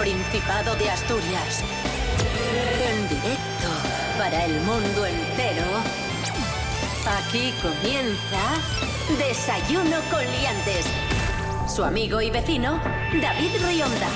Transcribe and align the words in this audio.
Principado 0.00 0.74
de 0.76 0.88
Asturias. 0.88 1.62
En 2.88 3.06
directo 3.06 3.68
para 4.16 4.46
el 4.46 4.58
mundo 4.62 5.04
entero. 5.04 5.66
Aquí 7.18 7.52
comienza 7.60 9.18
Desayuno 9.18 9.98
con 10.10 10.20
Liantes. 10.20 10.86
Su 11.68 11.84
amigo 11.84 12.22
y 12.22 12.30
vecino, 12.30 12.80
David 13.20 13.50
Rionda. 13.62 14.08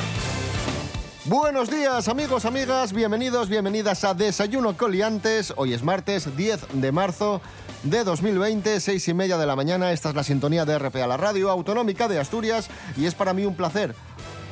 Buenos 1.26 1.70
días 1.70 2.08
amigos, 2.08 2.46
amigas, 2.46 2.94
bienvenidos, 2.94 3.50
bienvenidas 3.50 4.04
a 4.04 4.14
Desayuno 4.14 4.78
Coliantes. 4.78 5.52
Hoy 5.56 5.74
es 5.74 5.82
martes 5.82 6.34
10 6.34 6.80
de 6.80 6.92
marzo 6.92 7.42
de 7.82 8.04
2020, 8.04 8.80
seis 8.80 9.06
y 9.08 9.12
media 9.14 9.36
de 9.36 9.46
la 9.46 9.54
mañana. 9.54 9.92
Esta 9.92 10.08
es 10.08 10.14
la 10.14 10.24
sintonía 10.24 10.64
de 10.64 10.78
RPA, 10.78 11.06
la 11.06 11.18
radio 11.18 11.50
autonómica 11.50 12.08
de 12.08 12.18
Asturias 12.18 12.70
y 12.96 13.04
es 13.04 13.14
para 13.14 13.34
mí 13.34 13.44
un 13.44 13.54
placer 13.54 13.94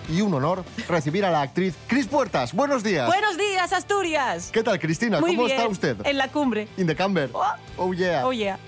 y 0.09 0.21
un 0.21 0.35
honor 0.35 0.65
recibir 0.89 1.25
a 1.25 1.31
la 1.31 1.43
actriz 1.43 1.75
Cris 1.87 2.07
Puertas. 2.07 2.53
Buenos 2.53 2.83
días. 2.83 3.07
Buenos 3.07 3.37
días, 3.37 3.73
Asturias. 3.73 4.51
¿Qué 4.53 4.63
tal, 4.63 4.79
Cristina? 4.79 5.21
Muy 5.21 5.33
¿Cómo 5.37 5.47
bien. 5.47 5.59
está 5.59 5.69
usted? 5.69 5.97
En 6.05 6.19
la 6.19 6.29
cumbre. 6.29 6.69
In 6.77 6.87
the 6.87 6.97
camber. 6.97 7.31
Oh. 7.33 7.43
Oh 7.77 7.93
yeah. 7.93 8.27
Oh, 8.27 8.33
yeah. 8.33 8.59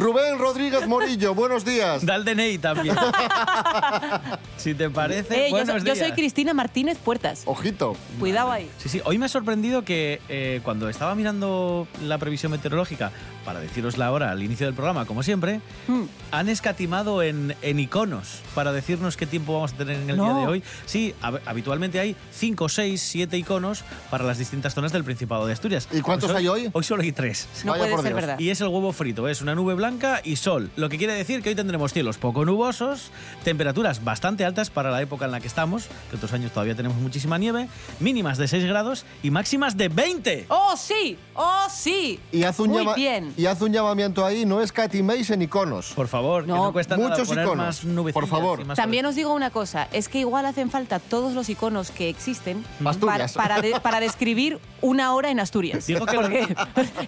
Rubén 0.00 0.38
Rodríguez 0.38 0.86
Morillo, 0.86 1.34
buenos 1.34 1.62
días. 1.64 2.06
Da 2.06 2.16
el 2.16 2.24
DNI 2.24 2.56
también. 2.56 2.96
si 4.56 4.74
te 4.74 4.88
parece, 4.88 5.46
Eh, 5.46 5.50
yo, 5.50 5.56
buenos 5.56 5.76
soy, 5.82 5.88
yo 5.88 5.94
soy 5.94 6.04
días. 6.06 6.16
Cristina 6.16 6.54
Martínez 6.54 6.96
Puertas. 6.96 7.42
Ojito. 7.44 7.94
Cuidado 8.18 8.50
ahí. 8.50 8.70
Sí, 8.78 8.88
sí. 8.88 9.02
Hoy 9.04 9.18
me 9.18 9.26
ha 9.26 9.28
sorprendido 9.28 9.84
que 9.84 10.22
eh, 10.30 10.60
cuando 10.64 10.88
estaba 10.88 11.14
mirando 11.14 11.86
la 12.02 12.16
previsión 12.16 12.50
meteorológica, 12.50 13.12
para 13.44 13.60
deciros 13.60 13.98
la 13.98 14.10
hora 14.12 14.30
al 14.30 14.42
inicio 14.42 14.66
del 14.66 14.74
programa, 14.74 15.04
como 15.04 15.22
siempre, 15.22 15.60
Hmm. 15.86 16.04
han 16.30 16.48
escatimado 16.48 17.22
en, 17.22 17.54
en 17.62 17.78
iconos 17.80 18.40
para 18.54 18.72
decirnos 18.72 19.16
qué 19.18 19.26
tiempo 19.26 19.54
vamos 19.54 19.72
a 19.74 19.76
tener 19.76 19.96
en 19.96 20.08
el 20.10 20.16
No. 20.16 20.24
día 20.24 20.34
de 20.42 20.46
hoy. 20.46 20.62
Sí, 20.86 21.14
hab- 21.22 21.40
habitualmente 21.44 22.00
hay 22.00 22.16
5, 22.32 22.68
6, 22.70 23.00
7 23.02 23.36
iconos 23.36 23.84
para 24.10 24.24
las 24.24 24.38
distintas 24.38 24.74
zonas 24.74 24.92
del 24.92 25.04
Principado 25.04 25.46
de 25.46 25.52
Asturias. 25.52 25.88
¿Y 25.92 26.00
cuántos 26.00 26.30
Pues 26.30 26.38
hay 26.38 26.48
hoy? 26.48 26.70
Hoy 26.72 26.84
solo 26.84 27.02
hay 27.02 27.12
3. 27.12 27.48
No 27.64 27.72
Vaya 27.72 27.82
puede 27.84 27.90
por 27.94 28.02
ser 28.02 28.12
Dios. 28.12 28.20
verdad. 28.20 28.38
Y 28.38 28.50
es 28.50 28.60
el 28.60 28.68
huevo 28.68 28.92
frito, 28.92 29.28
es 29.28 29.40
una 29.42 29.54
nube 29.54 29.74
blanca 29.74 29.89
y 30.24 30.36
sol, 30.36 30.70
lo 30.76 30.88
que 30.88 30.98
quiere 30.98 31.14
decir 31.14 31.42
que 31.42 31.48
hoy 31.48 31.54
tendremos 31.54 31.92
cielos 31.92 32.16
poco 32.16 32.44
nubosos, 32.44 33.10
temperaturas 33.44 34.04
bastante 34.04 34.44
altas 34.44 34.70
para 34.70 34.90
la 34.90 35.02
época 35.02 35.24
en 35.24 35.32
la 35.32 35.40
que 35.40 35.48
estamos, 35.48 35.88
que 36.10 36.16
otros 36.16 36.32
años 36.32 36.52
todavía 36.52 36.74
tenemos 36.76 36.96
muchísima 36.98 37.38
nieve, 37.38 37.68
mínimas 37.98 38.38
de 38.38 38.46
6 38.46 38.64
grados 38.66 39.04
y 39.22 39.30
máximas 39.30 39.76
de 39.76 39.88
20. 39.88 40.46
¡Oh, 40.48 40.76
sí! 40.76 41.18
¡Oh, 41.34 41.66
sí! 41.72 42.20
Y 42.30 42.44
haz 42.44 42.60
un, 42.60 42.68
Muy 42.70 42.78
llama- 42.78 42.94
bien. 42.94 43.34
y 43.36 43.46
haz 43.46 43.60
un 43.62 43.72
llamamiento 43.72 44.24
ahí, 44.24 44.44
no 44.46 44.60
escatiméis 44.60 45.28
en 45.30 45.42
iconos. 45.42 45.92
Por 45.94 46.06
favor, 46.08 46.44
que 46.44 46.50
No, 46.52 46.66
no 46.66 46.72
cuesta 46.72 46.96
nada 46.96 47.10
muchos 47.10 47.28
poner 47.28 47.44
iconos, 47.44 47.66
más 47.66 47.84
nubecillas 47.84 48.14
por 48.14 48.28
favor. 48.28 48.60
y 48.60 48.64
más 48.64 48.76
También 48.76 49.06
os 49.06 49.14
digo 49.16 49.34
una 49.34 49.50
cosa, 49.50 49.88
es 49.92 50.08
que 50.08 50.20
igual 50.20 50.46
hacen 50.46 50.70
falta 50.70 50.98
todos 51.00 51.34
los 51.34 51.48
iconos 51.48 51.90
que 51.90 52.08
existen 52.08 52.64
para, 52.78 52.90
Asturias. 52.90 53.32
para, 53.32 53.60
de- 53.60 53.80
para 53.80 53.98
describir 54.00 54.58
una 54.82 55.14
hora 55.14 55.30
en 55.30 55.40
Asturias. 55.40 55.86
Digo 55.86 56.06
que 56.06 56.16
Porque 56.20 56.54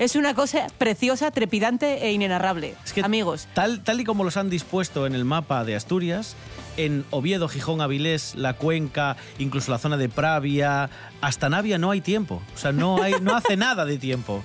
es 0.00 0.16
una 0.16 0.34
cosa 0.34 0.66
preciosa, 0.78 1.30
trepidante 1.30 2.06
e 2.06 2.12
inenarrable. 2.12 2.71
Es 2.84 2.92
que 2.92 3.02
Amigos, 3.02 3.48
Tal, 3.54 3.80
tal 3.80 4.00
y 4.00 4.04
como 4.04 4.24
los 4.24 4.36
han 4.36 4.50
dispuesto 4.50 5.06
en 5.06 5.14
el 5.14 5.24
mapa 5.24 5.64
de 5.64 5.76
Asturias, 5.76 6.36
en 6.76 7.04
Oviedo, 7.10 7.48
Gijón, 7.48 7.80
Avilés, 7.80 8.34
la 8.34 8.54
Cuenca, 8.54 9.16
incluso 9.38 9.70
la 9.70 9.78
zona 9.78 9.96
de 9.96 10.08
Pravia, 10.08 10.90
hasta 11.20 11.48
Navia 11.48 11.78
no 11.78 11.90
hay 11.90 12.00
tiempo. 12.00 12.42
O 12.54 12.58
sea, 12.58 12.72
no, 12.72 13.02
hay, 13.02 13.14
no 13.20 13.36
hace 13.36 13.56
nada 13.56 13.84
de 13.84 13.98
tiempo. 13.98 14.42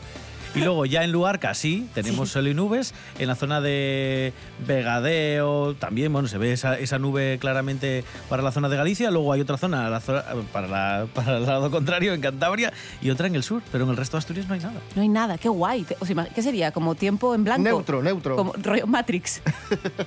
Y 0.56 0.60
luego 0.62 0.86
ya 0.86 1.04
en 1.04 1.12
Luarca 1.12 1.54
sí, 1.54 1.88
tenemos 1.94 2.30
sol 2.30 2.48
y 2.48 2.54
nubes. 2.54 2.94
En 3.20 3.28
la 3.28 3.36
zona 3.36 3.62
de 3.62 4.34
Vegadeo 4.66 5.76
también, 5.76 6.12
bueno, 6.12 6.28
se 6.28 6.38
ve 6.40 6.52
esa, 6.54 6.80
esa 6.80 6.98
nube 6.98 7.38
claramente 7.40 8.04
para 8.30 8.42
la 8.42 8.52
zona 8.52 8.68
de 8.70 8.76
Galicia. 8.78 9.12
Luego 9.12 9.32
hay 9.34 9.42
otra 9.42 9.58
zona, 9.58 9.90
la 9.90 10.00
zona- 10.00 10.24
para, 10.52 10.68
la- 10.68 11.08
para 11.14 11.38
el 11.38 11.46
lado 11.46 11.70
contrario, 11.70 12.14
en 12.14 12.22
Cantabria, 12.22 12.74
y 13.02 13.10
otra 13.12 13.28
en 13.28 13.36
el 13.36 13.44
sur. 13.44 13.62
Pero 13.72 13.84
en 13.84 13.92
el 13.92 13.98
resto 13.98 14.18
de 14.18 14.20
Asturias 14.20 14.48
no 14.48 14.56
hay 14.56 14.60
nada. 14.62 14.80
no 14.96 15.02
hay 15.02 15.10
nada, 15.10 15.38
qué 15.38 15.50
guay. 15.50 15.84
Te- 15.84 15.98
o 16.00 16.06
sea, 16.06 16.26
¿Qué 16.34 16.42
sería? 16.42 16.72
¿Como 16.72 16.96
tiempo 16.96 17.36
en 17.36 17.44
blanco? 17.44 17.62
Neutro, 17.64 18.02
neutro. 18.02 18.36
Como 18.36 18.54
rollo 18.54 18.88
Matrix. 18.88 19.42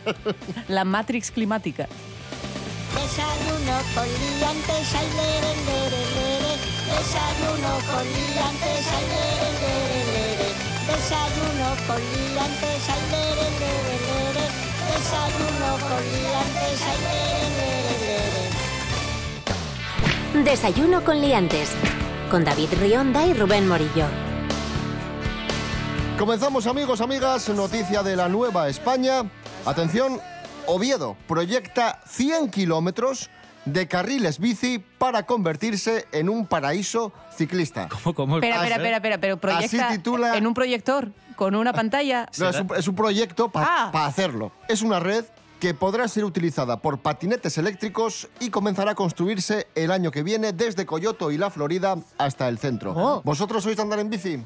La 0.69 0.85
Matrix 0.85 1.31
climática. 1.31 1.87
Desayuno 2.95 3.79
con 3.95 4.05
liantes, 4.05 4.95
ay, 4.95 5.07
lere, 5.17 5.55
lere, 5.67 6.03
lere. 6.17 6.53
Desayuno 6.91 7.73
con 7.93 8.05
liantes, 8.05 8.87
ay, 8.97 9.05
lere. 9.07 10.00
Desayuno 10.87 11.69
con 11.87 12.01
liantes, 12.01 12.89
ay, 12.89 13.03
lere, 13.11 13.47
lere, 13.61 13.95
lere. 14.07 14.45
Desayuno 14.91 15.69
con 15.79 16.03
liantes, 16.13 16.81
ay, 16.87 16.99
lere, 17.05 17.49
lere, 17.57 17.95
lere. 18.07 18.51
Desayuno 20.45 21.05
con 21.05 21.21
Liantes. 21.21 21.71
Con 22.31 22.45
David 22.45 22.69
Rionda 22.81 23.27
y 23.27 23.35
Rubén 23.35 23.67
Morillo. 23.67 24.07
Comenzamos 26.19 26.67
amigos, 26.67 27.01
amigas, 27.01 27.49
noticia 27.49 28.03
de 28.03 28.15
la 28.15 28.29
Nueva 28.29 28.69
España. 28.69 29.25
Atención, 29.67 30.21
Oviedo 30.67 31.17
proyecta 31.27 32.01
100 32.07 32.51
kilómetros 32.51 33.29
de 33.65 33.87
carriles 33.89 34.39
bici 34.39 34.83
para 34.99 35.25
convertirse 35.27 36.07
en 36.13 36.29
un 36.29 36.47
paraíso 36.47 37.13
ciclista. 37.37 37.89
¿Cómo, 38.03 38.15
cómo 38.15 38.37
Espera, 38.37 38.57
pasa, 38.57 38.67
espera, 38.69 38.75
eh? 38.75 38.77
espera, 38.79 38.97
espera, 38.97 39.21
pero 39.21 39.37
proyecta 39.39 39.89
Así 39.89 39.97
titula- 39.99 40.37
en 40.37 40.47
un 40.47 40.55
proyector 40.55 41.13
con 41.37 41.55
una 41.55 41.73
pantalla. 41.73 42.29
No, 42.39 42.49
es, 42.51 42.61
un, 42.61 42.69
es 42.77 42.89
un 42.89 42.95
proyecto 42.95 43.51
para 43.51 43.67
Ah. 43.93 44.07
hacerlo. 44.07 44.53
Es 44.69 44.83
una 44.83 45.01
red 45.01 45.25
que 45.61 45.75
podrá 45.75 46.09
ser 46.09 46.25
utilizada 46.25 46.81
por 46.81 47.01
patinetes 47.01 47.59
eléctricos 47.59 48.29
y 48.41 48.49
comenzará 48.51 48.93
a 48.93 48.95
construirse 48.95 49.67
el 49.75 49.91
año 49.91 50.11
que 50.11 50.23
viene 50.23 50.53
desde 50.53 50.87
Coyoto 50.87 51.31
y 51.31 51.37
la 51.39 51.51
Florida 51.51 51.97
hasta 52.19 52.49
el 52.49 52.59
centro. 52.59 52.95
Oh. 52.97 53.23
¿Vosotros 53.25 53.63
sois 53.63 53.77
de 53.77 53.83
andar 53.83 53.99
en 54.01 54.09
bici? 54.11 54.39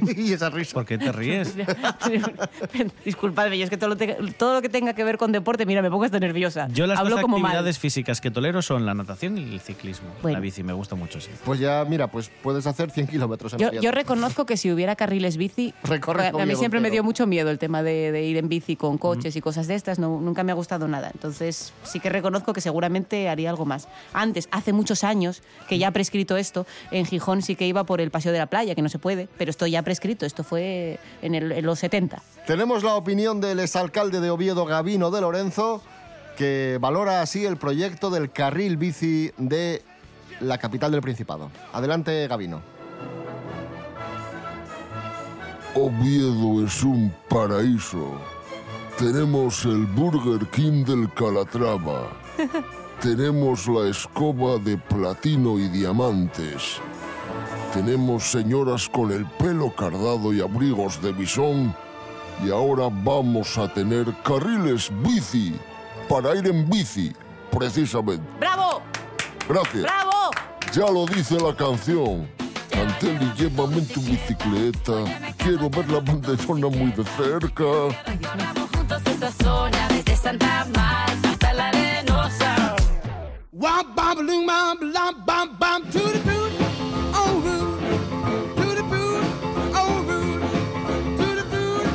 y 0.16 0.32
esa 0.32 0.48
risa. 0.50 0.72
¿Por 0.74 0.86
qué 0.86 0.96
te 0.98 1.12
ríes? 1.12 1.54
Disculpadme, 3.04 3.58
yo 3.58 3.64
es 3.64 3.70
que 3.70 3.76
todo 3.76 3.90
lo, 3.90 3.96
te- 3.96 4.16
todo 4.38 4.54
lo 4.54 4.62
que 4.62 4.68
tenga 4.68 4.94
que 4.94 5.04
ver 5.04 5.18
con 5.18 5.32
deporte, 5.32 5.66
mira, 5.66 5.82
me 5.82 5.90
pongo 5.90 6.04
hasta 6.04 6.18
nerviosa. 6.18 6.68
Yo 6.72 6.86
las 6.86 6.98
Hablo 6.98 7.16
dos 7.16 7.20
como 7.22 7.38
mal. 7.38 7.50
actividades 7.50 7.78
físicas 7.78 8.20
que 8.20 8.30
tolero 8.30 8.62
son 8.62 8.86
la 8.86 8.94
natación 8.94 9.36
y 9.38 9.42
el 9.52 9.60
ciclismo. 9.60 10.08
Bueno. 10.22 10.38
La 10.38 10.40
bici 10.40 10.62
me 10.62 10.72
gusta 10.72 10.94
mucho, 10.94 11.20
sí. 11.20 11.30
Pues 11.44 11.60
ya, 11.60 11.84
mira, 11.88 12.08
pues 12.10 12.30
puedes 12.42 12.66
hacer 12.66 12.90
100 12.90 13.06
kilómetros 13.06 13.52
en 13.52 13.58
Yo, 13.58 13.70
yo 13.72 13.90
reconozco 13.90 14.46
que 14.46 14.56
si 14.56 14.72
hubiera 14.72 14.96
carriles 14.96 15.36
bici, 15.36 15.74
Recorre 15.84 16.28
a 16.28 16.46
mí 16.46 16.56
siempre 16.56 16.80
me 16.80 16.90
dio 16.90 17.04
mucho 17.04 17.26
miedo 17.26 17.50
el 17.50 17.58
tema 17.58 17.82
de, 17.82 18.12
de 18.12 18.22
ir 18.22 18.36
en 18.38 18.48
bici 18.48 18.76
con 18.76 18.96
coches 18.98 19.36
y 19.36 19.40
cosas 19.40 19.66
de 19.66 19.74
estas, 19.74 19.89
no, 19.98 20.20
nunca 20.20 20.42
me 20.44 20.52
ha 20.52 20.54
gustado 20.54 20.86
nada. 20.88 21.10
Entonces 21.12 21.72
sí 21.84 21.98
que 22.00 22.08
reconozco 22.08 22.52
que 22.52 22.60
seguramente 22.60 23.28
haría 23.28 23.50
algo 23.50 23.64
más. 23.66 23.88
Antes, 24.12 24.48
hace 24.52 24.72
muchos 24.72 25.04
años 25.04 25.42
que 25.68 25.78
ya 25.78 25.88
ha 25.88 25.90
prescrito 25.90 26.36
esto, 26.36 26.66
en 26.90 27.04
Gijón 27.06 27.42
sí 27.42 27.56
que 27.56 27.66
iba 27.66 27.84
por 27.84 28.00
el 28.00 28.10
paseo 28.10 28.32
de 28.32 28.38
la 28.38 28.46
playa, 28.46 28.74
que 28.74 28.82
no 28.82 28.88
se 28.88 28.98
puede, 28.98 29.28
pero 29.38 29.50
esto 29.50 29.66
ya 29.66 29.80
ha 29.80 29.82
prescrito, 29.82 30.24
esto 30.26 30.44
fue 30.44 30.98
en, 31.22 31.34
el- 31.34 31.52
en 31.52 31.66
los 31.66 31.78
70. 31.80 32.22
Tenemos 32.46 32.82
la 32.82 32.94
opinión 32.94 33.40
del 33.40 33.60
exalcalde 33.60 34.20
de 34.20 34.30
Oviedo, 34.30 34.64
Gabino 34.64 35.10
de 35.10 35.20
Lorenzo, 35.20 35.82
que 36.36 36.78
valora 36.80 37.20
así 37.22 37.44
el 37.44 37.56
proyecto 37.56 38.10
del 38.10 38.30
carril 38.30 38.76
bici 38.76 39.30
de 39.36 39.82
la 40.40 40.56
capital 40.58 40.90
del 40.92 41.02
Principado. 41.02 41.50
Adelante, 41.72 42.26
Gabino. 42.28 42.62
Oviedo 45.74 46.64
es 46.66 46.82
un 46.82 47.14
paraíso. 47.28 48.12
Tenemos 49.00 49.64
el 49.64 49.86
Burger 49.86 50.46
King 50.50 50.84
del 50.84 51.10
Calatrava. 51.14 52.10
Tenemos 53.00 53.66
la 53.66 53.88
escoba 53.88 54.58
de 54.58 54.76
platino 54.76 55.58
y 55.58 55.68
diamantes. 55.68 56.82
Tenemos 57.72 58.24
señoras 58.24 58.90
con 58.90 59.10
el 59.10 59.24
pelo 59.24 59.74
cardado 59.74 60.34
y 60.34 60.42
abrigos 60.42 61.00
de 61.00 61.12
bisón. 61.12 61.74
Y 62.44 62.50
ahora 62.50 62.90
vamos 62.92 63.56
a 63.56 63.72
tener 63.72 64.04
carriles 64.22 64.92
bici 65.02 65.54
para 66.06 66.36
ir 66.36 66.46
en 66.46 66.68
bici, 66.68 67.10
precisamente. 67.50 68.28
¡Bravo! 68.38 68.82
Gracias. 69.48 69.82
¡Bravo! 69.84 70.30
Ya 70.74 70.90
lo 70.92 71.06
dice 71.06 71.40
la 71.40 71.56
canción. 71.56 72.28
Anteli, 72.74 73.32
llévame 73.34 73.78
en 73.78 73.88
tu 73.88 74.02
bicicleta. 74.02 75.32
Quiero 75.38 75.70
ver 75.70 75.88
la 75.90 76.00
banderona 76.00 76.68
muy 76.68 76.92
de 76.92 77.04
cerca. 77.16 78.69
Juntos 79.30 79.36
esta 79.36 79.44
zona, 79.44 79.88
desde 79.88 80.16
Santa 80.16 80.66
Marta 80.74 81.30
hasta 81.30 81.52
la 81.52 81.68
Arenosa. 81.68 82.76
Womp 83.52 83.94
bam 83.94 84.18
loom 84.26 84.46
bam 84.46 84.78
blam 84.78 85.24
bam 85.26 85.58
bam 85.58 85.82
to 85.90 85.98
the 85.98 86.18
boot 86.20 86.52
on 87.14 87.42
root 87.44 87.80
to 88.56 88.74
the 88.74 88.82
boot 88.82 89.24
on 89.74 90.06
root 90.06 90.40
to 91.18 91.34
the 91.36 91.44
boot 91.52 91.86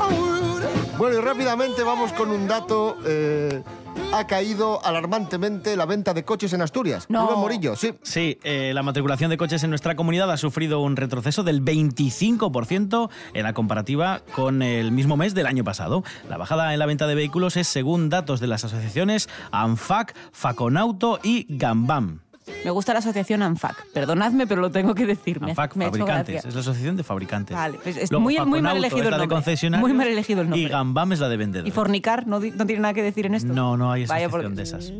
on 0.00 0.12
root 0.18 0.96
Bueno, 0.98 1.16
y 1.16 1.18
y 1.18 1.20
rápidamente 1.20 1.82
vamos 1.82 2.12
con 2.12 2.30
un 2.30 2.46
dato. 2.46 2.96
eh, 3.04 3.62
ha 4.12 4.26
caído 4.26 4.84
alarmantemente 4.84 5.76
la 5.76 5.86
venta 5.86 6.14
de 6.14 6.24
coches 6.24 6.52
en 6.52 6.62
Asturias. 6.62 7.06
No. 7.08 7.26
Rubén 7.26 7.40
Morillo, 7.40 7.76
sí. 7.76 7.94
Sí, 8.02 8.38
eh, 8.42 8.72
la 8.74 8.82
matriculación 8.82 9.30
de 9.30 9.36
coches 9.36 9.62
en 9.62 9.70
nuestra 9.70 9.94
comunidad 9.94 10.30
ha 10.30 10.36
sufrido 10.36 10.80
un 10.80 10.96
retroceso 10.96 11.42
del 11.42 11.64
25% 11.64 13.10
en 13.34 13.42
la 13.42 13.52
comparativa 13.52 14.20
con 14.34 14.62
el 14.62 14.92
mismo 14.92 15.16
mes 15.16 15.34
del 15.34 15.46
año 15.46 15.64
pasado. 15.64 16.02
La 16.28 16.36
bajada 16.36 16.72
en 16.72 16.78
la 16.78 16.86
venta 16.86 17.06
de 17.06 17.14
vehículos 17.14 17.56
es 17.56 17.68
según 17.68 18.08
datos 18.08 18.40
de 18.40 18.48
las 18.48 18.64
asociaciones 18.64 19.28
ANFAC, 19.52 20.14
Faconauto 20.32 21.20
y 21.22 21.46
Gambam. 21.48 22.20
Me 22.64 22.70
gusta 22.70 22.92
la 22.92 22.98
asociación 23.00 23.42
ANFAC. 23.42 23.86
Perdonadme, 23.92 24.46
pero 24.46 24.60
lo 24.60 24.70
tengo 24.70 24.94
que 24.94 25.06
decir. 25.06 25.38
ANFAC, 25.42 25.76
me 25.76 25.86
fabricantes, 25.86 26.44
es 26.44 26.54
la 26.54 26.60
asociación 26.60 26.96
de 26.96 27.02
fabricantes. 27.04 27.56
Vale, 27.56 27.78
pues 27.82 27.96
es 27.96 28.10
Luego, 28.10 28.22
muy- 28.24 28.38
muy 28.40 28.62
mal 28.62 28.76
elegido 28.76 29.08
el 29.08 29.16
nombre. 29.16 29.78
Muy 29.78 29.92
mal 29.92 30.06
elegido 30.08 30.40
el 30.42 30.48
nombre. 30.50 30.60
Y 30.66 30.68
Gambam 30.68 31.12
es 31.12 31.20
la 31.20 31.28
de 31.28 31.36
vendedores. 31.36 31.68
¿Y 31.68 31.74
fornicar 31.74 32.26
no, 32.26 32.40
no 32.40 32.66
tiene 32.66 32.80
nada 32.82 32.94
que 32.94 33.02
decir 33.02 33.26
en 33.26 33.34
esto? 33.34 33.52
No, 33.52 33.76
no 33.76 33.90
hay 33.92 34.06
Vaya, 34.06 34.26
asociación 34.26 34.54
porque- 34.54 34.56
de 34.56 34.62
esas. 34.62 34.92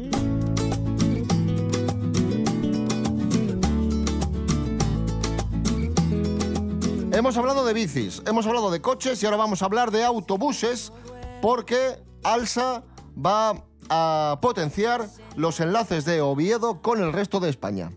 Hemos 7.12 7.36
hablado 7.36 7.64
de 7.66 7.74
bicis, 7.74 8.22
hemos 8.26 8.46
hablado 8.46 8.70
de 8.70 8.80
coches 8.80 9.22
y 9.22 9.26
ahora 9.26 9.36
vamos 9.36 9.62
a 9.62 9.64
hablar 9.66 9.90
de 9.90 10.04
autobuses 10.04 10.92
porque 11.42 11.96
Alsa 12.22 12.82
va 13.14 13.64
a 13.90 14.38
potenciar 14.40 15.08
los 15.36 15.60
enlaces 15.60 16.04
de 16.04 16.20
Oviedo 16.20 16.80
con 16.80 17.02
el 17.02 17.12
resto 17.12 17.40
de 17.40 17.50
España. 17.50 17.90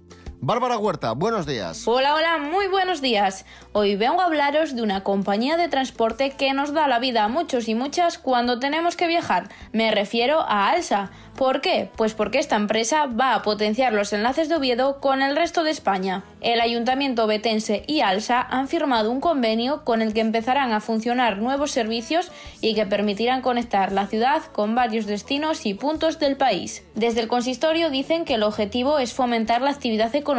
Bárbara 0.45 0.77
Huerta, 0.77 1.13
buenos 1.13 1.45
días. 1.45 1.87
Hola, 1.87 2.15
hola, 2.15 2.37
muy 2.37 2.67
buenos 2.67 2.99
días. 2.99 3.45
Hoy 3.71 3.95
vengo 3.95 4.19
a 4.19 4.25
hablaros 4.25 4.75
de 4.75 4.81
una 4.81 5.01
compañía 5.01 5.55
de 5.55 5.69
transporte 5.69 6.31
que 6.31 6.51
nos 6.51 6.73
da 6.73 6.89
la 6.89 6.99
vida 6.99 7.23
a 7.23 7.29
muchos 7.29 7.69
y 7.69 7.75
muchas 7.75 8.17
cuando 8.17 8.59
tenemos 8.59 8.97
que 8.97 9.07
viajar. 9.07 9.47
Me 9.71 9.89
refiero 9.91 10.41
a 10.41 10.69
Alsa. 10.69 11.11
¿Por 11.37 11.61
qué? 11.61 11.89
Pues 11.95 12.13
porque 12.13 12.39
esta 12.39 12.57
empresa 12.57 13.05
va 13.05 13.33
a 13.33 13.41
potenciar 13.41 13.93
los 13.93 14.11
enlaces 14.11 14.49
de 14.49 14.55
Oviedo 14.55 14.99
con 14.99 15.21
el 15.21 15.35
resto 15.35 15.63
de 15.63 15.71
España. 15.71 16.23
El 16.41 16.59
Ayuntamiento 16.59 17.25
Betense 17.25 17.85
y 17.87 18.01
Alsa 18.01 18.41
han 18.41 18.67
firmado 18.67 19.09
un 19.09 19.21
convenio 19.21 19.83
con 19.85 20.01
el 20.01 20.13
que 20.13 20.19
empezarán 20.19 20.73
a 20.73 20.81
funcionar 20.81 21.37
nuevos 21.37 21.71
servicios 21.71 22.31
y 22.59 22.75
que 22.75 22.85
permitirán 22.85 23.41
conectar 23.41 23.93
la 23.93 24.07
ciudad 24.07 24.43
con 24.51 24.75
varios 24.75 25.05
destinos 25.05 25.65
y 25.65 25.73
puntos 25.73 26.19
del 26.19 26.35
país. 26.35 26.83
Desde 26.93 27.21
el 27.21 27.29
consistorio 27.29 27.89
dicen 27.89 28.25
que 28.25 28.35
el 28.35 28.43
objetivo 28.43 28.99
es 28.99 29.13
fomentar 29.13 29.61
la 29.61 29.71
actividad 29.71 30.13
económica 30.13 30.32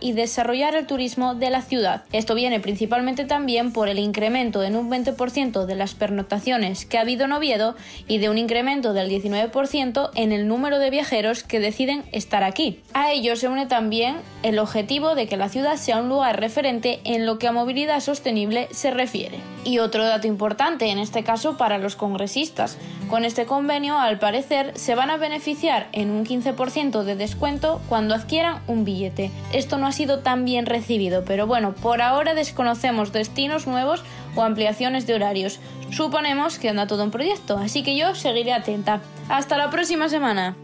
y 0.00 0.12
desarrollar 0.12 0.76
el 0.76 0.86
turismo 0.86 1.34
de 1.34 1.50
la 1.50 1.62
ciudad. 1.62 2.04
Esto 2.12 2.34
viene 2.34 2.60
principalmente 2.60 3.24
también 3.24 3.72
por 3.72 3.88
el 3.88 3.98
incremento 3.98 4.62
en 4.62 4.76
un 4.76 4.88
20% 4.88 5.66
de 5.66 5.74
las 5.74 5.94
pernotaciones 5.94 6.86
que 6.86 6.98
ha 6.98 7.00
habido 7.00 7.24
en 7.24 7.32
Oviedo 7.32 7.74
y 8.06 8.18
de 8.18 8.28
un 8.28 8.38
incremento 8.38 8.92
del 8.92 9.10
19% 9.10 10.10
en 10.14 10.32
el 10.32 10.46
número 10.46 10.78
de 10.78 10.90
viajeros 10.90 11.42
que 11.42 11.58
deciden 11.58 12.04
estar 12.12 12.44
aquí. 12.44 12.80
A 12.94 13.10
ello 13.12 13.34
se 13.34 13.48
une 13.48 13.66
también 13.66 14.16
el 14.42 14.58
objetivo 14.58 15.14
de 15.14 15.26
que 15.26 15.36
la 15.36 15.48
ciudad 15.48 15.76
sea 15.76 15.98
un 15.98 16.08
lugar 16.08 16.38
referente 16.38 17.00
en 17.04 17.26
lo 17.26 17.38
que 17.38 17.48
a 17.48 17.52
movilidad 17.52 18.00
sostenible 18.00 18.68
se 18.70 18.90
refiere. 18.90 19.38
Y 19.64 19.78
otro 19.78 20.04
dato 20.04 20.26
importante, 20.26 20.90
en 20.90 20.98
este 20.98 21.22
caso 21.22 21.56
para 21.56 21.78
los 21.78 21.96
congresistas. 21.96 22.78
Con 23.10 23.24
este 23.24 23.44
convenio, 23.44 23.98
al 23.98 24.18
parecer, 24.18 24.72
se 24.76 24.94
van 24.94 25.10
a 25.10 25.16
beneficiar 25.16 25.88
en 25.92 26.10
un 26.10 26.24
15% 26.24 27.02
de 27.02 27.16
descuento 27.16 27.80
cuando 27.88 28.14
adquieran 28.14 28.62
un 28.68 28.84
billete. 28.84 29.30
Esto 29.52 29.78
no 29.78 29.86
ha 29.86 29.92
sido 29.92 30.20
tan 30.20 30.44
bien 30.44 30.66
recibido, 30.66 31.24
pero 31.24 31.46
bueno, 31.46 31.74
por 31.74 32.02
ahora 32.02 32.34
desconocemos 32.34 33.12
destinos 33.12 33.66
nuevos 33.66 34.04
o 34.36 34.42
ampliaciones 34.42 35.06
de 35.06 35.14
horarios. 35.14 35.58
Suponemos 35.90 36.58
que 36.58 36.68
anda 36.68 36.86
todo 36.86 37.02
un 37.02 37.10
proyecto, 37.10 37.58
así 37.58 37.82
que 37.82 37.96
yo 37.96 38.14
seguiré 38.14 38.52
atenta. 38.52 39.00
Hasta 39.28 39.58
la 39.58 39.70
próxima 39.70 40.08
semana. 40.08 40.56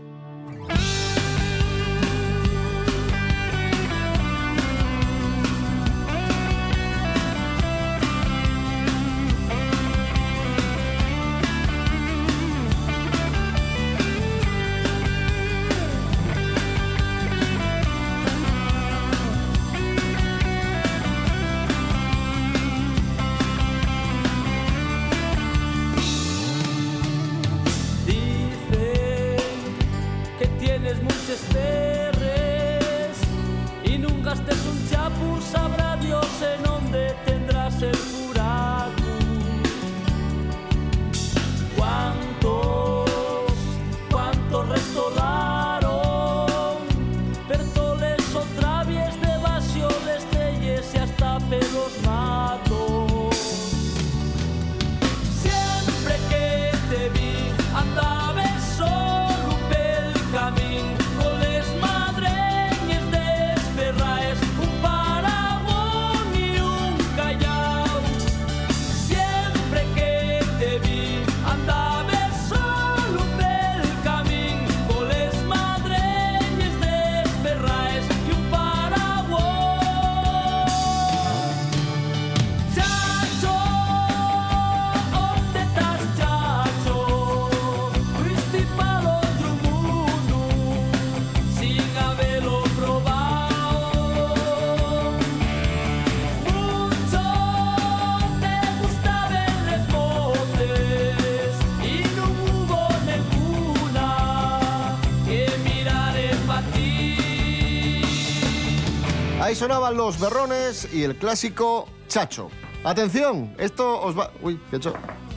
Ahí 109.56 109.60
sonaban 109.60 109.96
los 109.96 110.20
berrones 110.20 110.86
y 110.92 111.02
el 111.02 111.16
clásico 111.16 111.88
Chacho. 112.08 112.50
Atención, 112.84 113.54
esto 113.56 114.02
os 114.02 114.14
va... 114.14 114.30
Uy, 114.42 114.60
¿qué 114.68 114.76
he 114.76 114.78
hecho? 114.78 114.92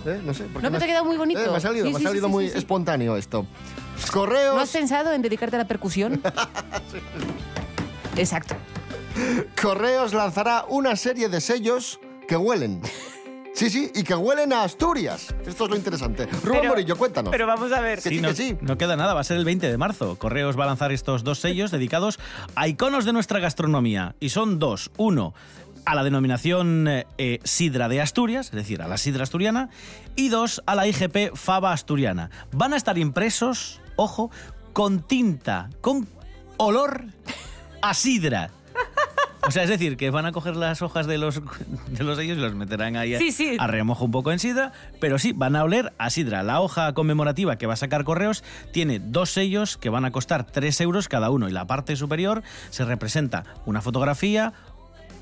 ¿Eh? 0.06 0.20
No 0.22 0.34
sé. 0.34 0.44
¿por 0.44 0.62
qué 0.62 0.64
No, 0.64 0.72
pero 0.72 0.78
te 0.80 0.84
ha 0.84 0.88
quedado 0.88 1.06
muy 1.06 1.16
bonito. 1.16 1.40
Eh, 1.40 1.50
me 1.50 1.56
ha 1.56 1.60
salido, 1.62 1.86
Sí, 1.86 1.94
me 1.94 2.00
ha 2.00 2.02
salido 2.02 2.28
sí, 2.28 2.32
muy 2.34 2.46
espontáneo 2.48 3.16
esto. 3.16 3.44
¿No 3.44 4.04
has 4.04 4.12
Correos, 4.12 4.70
pensado 4.72 5.14
en 5.14 5.22
dedicarte 5.22 5.56
a 5.56 5.60
la 5.60 5.68
percusión? 5.70 6.22
Exacto. 8.18 8.58
Correos 9.62 10.14
lanzará 10.14 10.66
una 10.68 10.98
serie 10.98 11.30
de 11.30 11.40
sellos 11.40 12.02
que 12.28 12.36
huelen. 12.36 12.82
Sí, 13.54 13.70
sí, 13.70 13.92
y 13.94 14.04
que 14.04 14.16
huelen 14.16 14.54
a 14.54 14.64
Asturias. 14.64 15.36
Esto 15.46 15.66
es 15.66 15.70
lo 15.70 15.76
interesante. 15.76 16.26
Rubén 16.28 16.62
Pero- 16.62 16.70
Morillo, 16.70 16.98
cuéntanos. 16.98 17.32
Pero 17.32 17.46
vamos 17.46 17.72
a 17.74 17.82
ver. 17.82 18.02
Que 18.02 18.10
sí, 18.10 18.16
Sí, 18.16 18.22
no, 18.22 18.30
que 18.30 18.36
sí. 18.36 18.58
no 18.62 18.78
queda 18.78 18.96
nada, 18.96 19.14
va 19.14 19.22
a 19.22 19.24
ser 19.26 19.38
el 19.38 19.44
20 19.46 19.70
de 19.70 19.78
marzo. 19.78 20.16
Correos 20.18 20.58
va 20.58 20.64
a 20.64 20.68
lanzar 20.68 20.92
estos 20.94 21.24
dos 21.24 21.40
sellos 21.40 21.70
dedicados 21.72 22.20
a 22.56 22.68
iconos 22.68 23.04
de 23.06 23.12
nuestra 23.14 23.40
gastronomía. 23.40 24.16
Y 24.22 24.30
son 24.30 24.60
dos. 24.60 24.92
Uno, 24.98 25.34
a 25.86 25.94
la 25.96 26.04
denominación 26.04 26.88
eh, 26.88 27.06
eh, 27.18 27.40
Sidra 27.44 27.90
de 27.90 28.00
Asturias, 28.02 28.48
es 28.48 28.52
decir, 28.56 28.82
a 28.82 28.88
la 28.88 28.98
Sidra 28.98 29.24
asturiana. 29.24 29.70
Y 30.16 30.30
dos, 30.30 30.62
a 30.66 30.76
la 30.76 30.88
IGP 30.88 31.36
Fava 31.36 31.74
asturiana. 31.74 32.30
Van 32.54 32.74
a 32.74 32.78
estar 32.78 32.98
impresos, 32.98 33.82
ojo, 33.98 34.32
con 34.72 35.02
tinta, 35.06 35.70
con 35.82 36.08
olor 36.58 37.06
a 37.82 37.94
sidra. 37.94 38.52
O 39.50 39.52
sea, 39.52 39.64
es 39.64 39.70
decir, 39.70 39.98
que 39.98 40.12
van 40.12 40.28
a 40.28 40.32
coger 40.32 40.56
las 40.56 40.84
hojas 40.84 41.08
de 41.08 41.18
los, 41.18 41.42
de 41.90 42.04
los 42.04 42.18
sellos 42.18 42.38
y 42.38 42.42
los 42.42 42.54
meterán 42.54 42.96
ahí 42.96 43.18
Sí, 43.18 43.32
sí. 43.32 43.58
a 43.60 43.66
remojo 43.66 44.06
un 44.06 44.12
poco 44.12 44.32
en 44.32 44.38
sidra, 44.38 44.74
pero 45.00 45.18
sí, 45.18 45.34
van 45.36 45.56
a 45.56 45.64
oler 45.64 45.92
a 45.98 46.12
sidra. 46.12 46.44
La 46.44 46.62
hoja 46.62 46.94
conmemorativa 46.94 47.58
que 47.58 47.66
va 47.66 47.74
a 47.74 47.78
sacar 47.78 48.04
Correos 48.04 48.44
tiene 48.72 49.00
dos 49.00 49.32
sellos 49.32 49.78
que 49.78 49.90
van 49.90 50.06
a 50.06 50.12
costar 50.12 50.46
3 50.46 50.82
euros 50.82 51.08
cada 51.08 51.32
uno 51.32 51.50
y 51.50 51.52
la 51.52 51.66
parte 51.66 51.96
superior 51.96 52.44
se 52.70 52.86
representa 52.86 53.44
una 53.66 53.82
fotografía, 53.82 54.54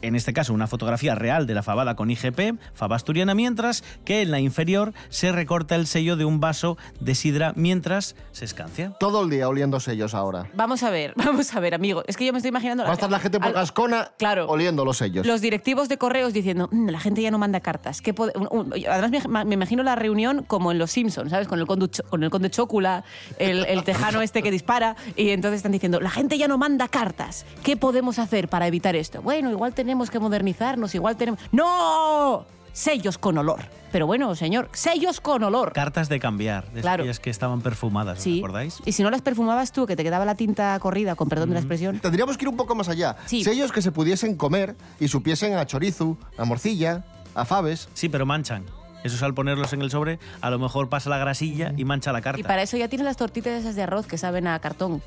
en 0.02 0.16
este 0.16 0.34
caso 0.34 0.54
una 0.54 0.68
fotografía 0.68 1.16
real 1.16 1.48
de 1.48 1.54
la 1.54 1.64
fabada 1.64 1.96
con 1.96 2.10
IGP, 2.12 2.60
fava 2.74 2.96
asturiana, 2.96 3.34
mientras 3.36 3.84
que 4.06 4.22
en 4.22 4.32
la 4.32 4.40
inferior 4.40 4.94
se 5.10 5.32
recorta 5.32 5.76
el 5.76 5.88
sello 5.88 6.16
de 6.18 6.26
un 6.26 6.40
vaso 6.40 6.78
de 7.00 7.16
sidra 7.16 7.54
mientras 7.56 8.16
se 8.32 8.46
escancia. 8.46 8.94
Todo 9.00 9.24
el 9.24 9.30
día 9.30 9.48
oliendo 9.50 9.80
sellos 9.80 10.14
ahora. 10.14 10.48
Vamos 10.54 10.84
a 10.84 10.90
ver, 10.90 11.14
vamos 11.18 11.54
a 11.56 11.60
ver, 11.60 11.74
amigo. 11.74 12.04
Es 12.08 12.18
que 12.18 12.26
yo 12.26 12.32
me 12.34 12.40
estoy 12.40 12.50
imaginando... 12.50 12.84
Va 12.84 12.92
a 12.92 12.94
estar 12.94 13.10
la 13.12 13.20
gente 13.20 13.40
por 13.40 13.48
al- 13.50 13.54
Gascona 13.54 14.12
Claro. 14.18 14.48
oliendo 14.48 14.86
los 14.86 14.98
sellos. 14.98 15.26
Los 15.26 15.42
directivos 15.42 15.90
de 15.90 15.98
correos 15.98 16.34
diciendo, 16.34 16.70
"Mm, 16.72 16.90
la 16.90 17.00
gente 17.00 17.22
ya 17.22 17.32
no 17.32 17.38
manda 17.38 17.60
cartas. 17.60 18.02
¿Qué 18.02 18.14
pode-?" 18.14 18.34
un- 18.36 18.48
un- 18.52 18.74
además, 18.90 19.46
me, 19.46 19.54
imagino 19.56 19.84
la 19.84 19.96
reunión 19.96 20.44
como 20.48 20.72
en 20.72 20.78
Los 20.80 20.92
Simpsons, 20.92 21.32
¿sabes? 21.32 21.48
Con 21.48 21.60
el, 21.60 21.66
conde, 21.68 21.90
Cho- 21.90 22.04
con 22.04 22.24
el 22.24 22.30
conde 22.30 22.50
Chocula, 22.50 23.04
el, 23.40 23.66
el 23.66 23.84
tejano 23.84 24.22
este 24.22 24.42
que 24.44 24.52
dispara, 24.52 24.96
y 25.16 25.30
entonces 25.30 25.58
están 25.58 25.72
diciendo, 25.72 26.00
la 26.00 26.10
gente 26.10 26.38
ya 26.38 26.48
no 26.48 26.58
manda 26.58 26.88
cartas. 26.88 27.46
¿Qué 27.64 27.78
podemos 27.78 28.20
hacer 28.20 28.48
para 28.50 28.68
evitar 28.68 28.96
esto? 28.96 29.22
Bueno, 29.22 29.50
igual 29.52 29.74
tenemos 29.88 30.10
que 30.12 30.20
modernizarnos, 30.20 30.94
igual 30.96 31.16
tenemos... 31.16 31.40
¡No! 31.54 32.46
Sellos 32.74 33.18
con 33.18 33.38
olor. 33.38 33.62
Pero 33.90 34.06
bueno, 34.06 34.36
señor, 34.36 34.68
sellos 34.74 35.22
con 35.22 35.42
olor. 35.44 35.72
Cartas 35.72 36.10
de 36.10 36.20
cambiar, 36.20 36.70
de 36.74 36.82
Claro. 36.82 37.04
aquellas 37.04 37.22
que 37.22 37.30
estaban 37.30 37.62
perfumadas, 37.62 38.18
¿os 38.18 38.24
Sí. 38.26 38.40
acordáis? 38.40 38.80
Y 38.86 38.92
si 38.92 39.02
no 39.02 39.10
las 39.10 39.22
perfumabas 39.22 39.72
tú, 39.72 39.88
que 39.88 39.96
te 39.96 40.04
quedaba 40.04 40.26
la 40.26 40.36
tinta 40.36 40.78
corrida, 40.80 41.16
con 41.16 41.30
perdón 41.30 41.50
de 41.50 41.54
la 41.54 41.62
expresión. 41.62 42.00
Tendríamos 42.00 42.38
que 42.38 42.44
ir 42.44 42.50
un 42.50 42.58
poco 42.58 42.76
más 42.76 42.90
allá. 42.90 43.16
Sí. 43.28 43.46
Sellos 43.46 43.72
que 43.72 43.82
se 43.82 43.94
pudiesen 43.94 44.36
comer 44.36 44.76
y 45.00 45.08
supiesen 45.08 45.54
a 45.56 45.66
chorizo, 45.66 46.18
a 46.38 46.44
morcilla, 46.44 47.06
a 47.34 47.46
faves. 47.46 47.88
Sí, 47.94 48.10
pero 48.10 48.26
manchan. 48.26 48.66
Esos 49.08 49.24
al 49.24 49.34
ponerlos 49.34 49.74
en 49.74 49.82
el 49.82 49.90
sobre, 49.92 50.20
a 50.42 50.50
lo 50.50 50.60
mejor 50.60 50.90
pasa 50.90 51.10
la 51.10 51.18
grasilla 51.18 51.74
y 51.76 51.86
mancha 51.86 52.12
la 52.12 52.22
carta. 52.22 52.40
Y 52.40 52.44
para 52.44 52.62
eso 52.62 52.78
ya 52.78 52.88
tienes 52.88 53.06
las 53.06 53.18
tortitas 53.18 53.54
esas 53.54 53.76
de 53.76 53.84
arroz 53.84 54.06
que 54.08 54.18
saben 54.18 54.48
a 54.48 54.60
cartón. 54.60 55.02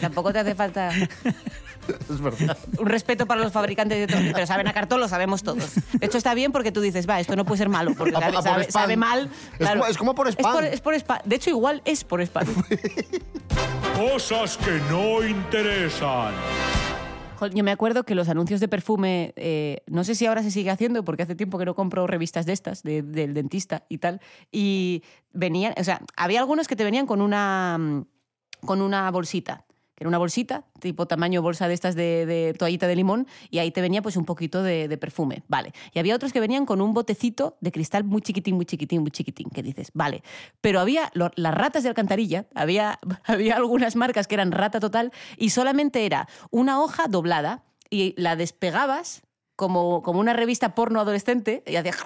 Tampoco 0.00 0.32
te 0.32 0.38
hace 0.40 0.54
falta 0.54 0.90
Es 2.10 2.20
verdad. 2.20 2.56
un 2.78 2.86
respeto 2.86 3.24
para 3.26 3.40
los 3.40 3.50
fabricantes 3.52 3.98
de 3.98 4.06
tortitas, 4.06 4.34
pero 4.34 4.46
saben 4.46 4.68
a 4.68 4.72
cartón, 4.74 5.00
lo 5.00 5.08
sabemos 5.08 5.42
todos. 5.42 5.74
De 5.92 6.06
hecho, 6.06 6.18
está 6.18 6.34
bien 6.34 6.52
porque 6.52 6.70
tú 6.70 6.80
dices, 6.82 7.08
va, 7.08 7.18
esto 7.18 7.34
no 7.34 7.44
puede 7.46 7.58
ser 7.58 7.68
malo, 7.70 7.94
porque 7.96 8.14
A- 8.14 8.18
a 8.18 8.42
sabe, 8.42 8.64
por 8.64 8.72
sabe- 8.72 8.96
mal. 8.96 9.30
Es 9.58 9.68
como- 9.70 9.86
es 9.86 9.96
como 9.98 10.14
por 10.14 10.28
spam. 10.28 10.46
Es 10.46 10.52
por, 10.54 10.64
es 10.64 10.80
por 10.82 10.94
spam. 10.94 11.18
De 11.24 11.36
hecho, 11.36 11.50
igual 11.50 11.80
es 11.86 12.04
por 12.04 12.20
spam. 12.20 12.46
Cosas 13.96 14.56
que 14.58 14.80
no 14.90 15.24
interesan. 15.26 16.32
Yo 17.54 17.62
me 17.64 17.70
acuerdo 17.70 18.04
que 18.04 18.14
los 18.14 18.28
anuncios 18.28 18.60
de 18.60 18.68
perfume, 18.68 19.32
eh, 19.36 19.82
no 19.86 20.02
sé 20.04 20.14
si 20.14 20.26
ahora 20.26 20.42
se 20.42 20.50
sigue 20.50 20.70
haciendo, 20.70 21.04
porque 21.04 21.22
hace 21.22 21.34
tiempo 21.34 21.58
que 21.58 21.64
no 21.64 21.74
compro 21.74 22.06
revistas 22.06 22.46
de 22.46 22.52
estas, 22.52 22.82
de- 22.82 23.02
del 23.02 23.34
dentista 23.34 23.84
y 23.88 23.98
tal, 23.98 24.20
y 24.50 25.02
venían, 25.32 25.74
o 25.78 25.84
sea, 25.84 26.00
había 26.16 26.40
algunos 26.40 26.66
que 26.66 26.76
te 26.76 26.84
venían 26.84 27.06
con 27.06 27.20
una, 27.20 27.76
mm, 27.78 28.04
con 28.66 28.82
una 28.82 29.10
bolsita, 29.10 29.64
que 29.98 30.04
era 30.04 30.10
una 30.10 30.18
bolsita, 30.18 30.62
tipo 30.78 31.06
tamaño 31.06 31.42
bolsa 31.42 31.66
de 31.66 31.74
estas 31.74 31.96
de, 31.96 32.54
toallita 32.56 32.86
de 32.86 32.94
limón, 32.94 33.26
y 33.50 33.58
ahí 33.58 33.72
te 33.72 33.80
venía 33.80 34.00
pues 34.00 34.16
un 34.16 34.24
poquito 34.24 34.62
de, 34.62 34.96
perfume, 34.96 35.42
vale. 35.48 35.72
Y 35.92 35.98
había 35.98 36.14
otros 36.14 36.32
que 36.32 36.38
venían 36.38 36.66
con 36.66 36.80
un 36.80 36.94
botecito 36.94 37.56
de 37.60 37.72
cristal 37.72 38.04
muy 38.04 38.22
chiquitín, 38.22 38.54
muy 38.54 38.64
chiquitín, 38.64 39.00
muy 39.00 39.10
chiquitín, 39.10 39.50
que 39.50 39.60
dices, 39.60 39.90
vale. 39.94 40.22
Pero 40.60 40.78
había 40.78 41.10
las 41.14 41.52
ratas 41.52 41.82
de 41.82 41.88
alcantarilla, 41.88 42.46
había, 42.54 43.00
había 43.24 43.56
algunas 43.56 43.96
marcas 43.96 44.28
que 44.28 44.36
eran 44.36 44.52
rata 44.52 44.78
total, 44.78 45.10
y 45.36 45.50
solamente 45.50 46.06
era 46.06 46.28
una 46.52 46.80
hoja 46.80 47.08
doblada, 47.08 47.64
y 47.90 48.14
la 48.16 48.36
despegabas 48.36 49.22
como, 49.56 50.04
como 50.04 50.20
una 50.20 50.32
revista 50.32 50.76
porno 50.76 51.00
adolescente, 51.00 51.64
y 51.66 51.74
hacía... 51.74 51.94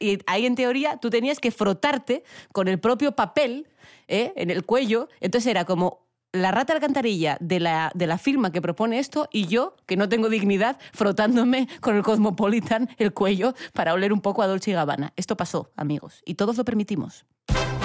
Y 0.00 0.18
ahí, 0.26 0.44
en 0.44 0.54
teoría, 0.54 0.98
tú 0.98 1.08
tenías 1.08 1.38
que 1.38 1.50
frotarte 1.50 2.24
con 2.52 2.68
el 2.68 2.78
propio 2.78 3.12
papel 3.12 3.68
¿eh? 4.08 4.32
en 4.36 4.50
el 4.50 4.64
cuello. 4.66 5.08
Entonces 5.20 5.50
era 5.50 5.64
como 5.64 6.03
la 6.34 6.50
rata 6.50 6.72
alcantarilla 6.72 7.38
de 7.40 7.60
la, 7.60 7.90
de 7.94 8.06
la 8.06 8.18
firma 8.18 8.50
que 8.50 8.60
propone 8.60 8.98
esto 8.98 9.28
y 9.32 9.46
yo, 9.46 9.76
que 9.86 9.96
no 9.96 10.08
tengo 10.08 10.28
dignidad, 10.28 10.78
frotándome 10.92 11.68
con 11.80 11.96
el 11.96 12.02
Cosmopolitan 12.02 12.90
el 12.98 13.14
cuello 13.14 13.54
para 13.72 13.94
oler 13.94 14.12
un 14.12 14.20
poco 14.20 14.42
a 14.42 14.48
Dolce 14.48 14.72
y 14.72 14.74
Gabbana. 14.74 15.12
Esto 15.16 15.36
pasó, 15.36 15.70
amigos, 15.76 16.22
y 16.26 16.34
todos 16.34 16.56
lo 16.56 16.64
permitimos. 16.64 17.24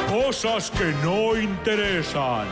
Cosas 0.10 0.72
que 0.72 0.92
no 1.04 1.40
interesan. 1.40 2.48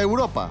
Europa. 0.00 0.50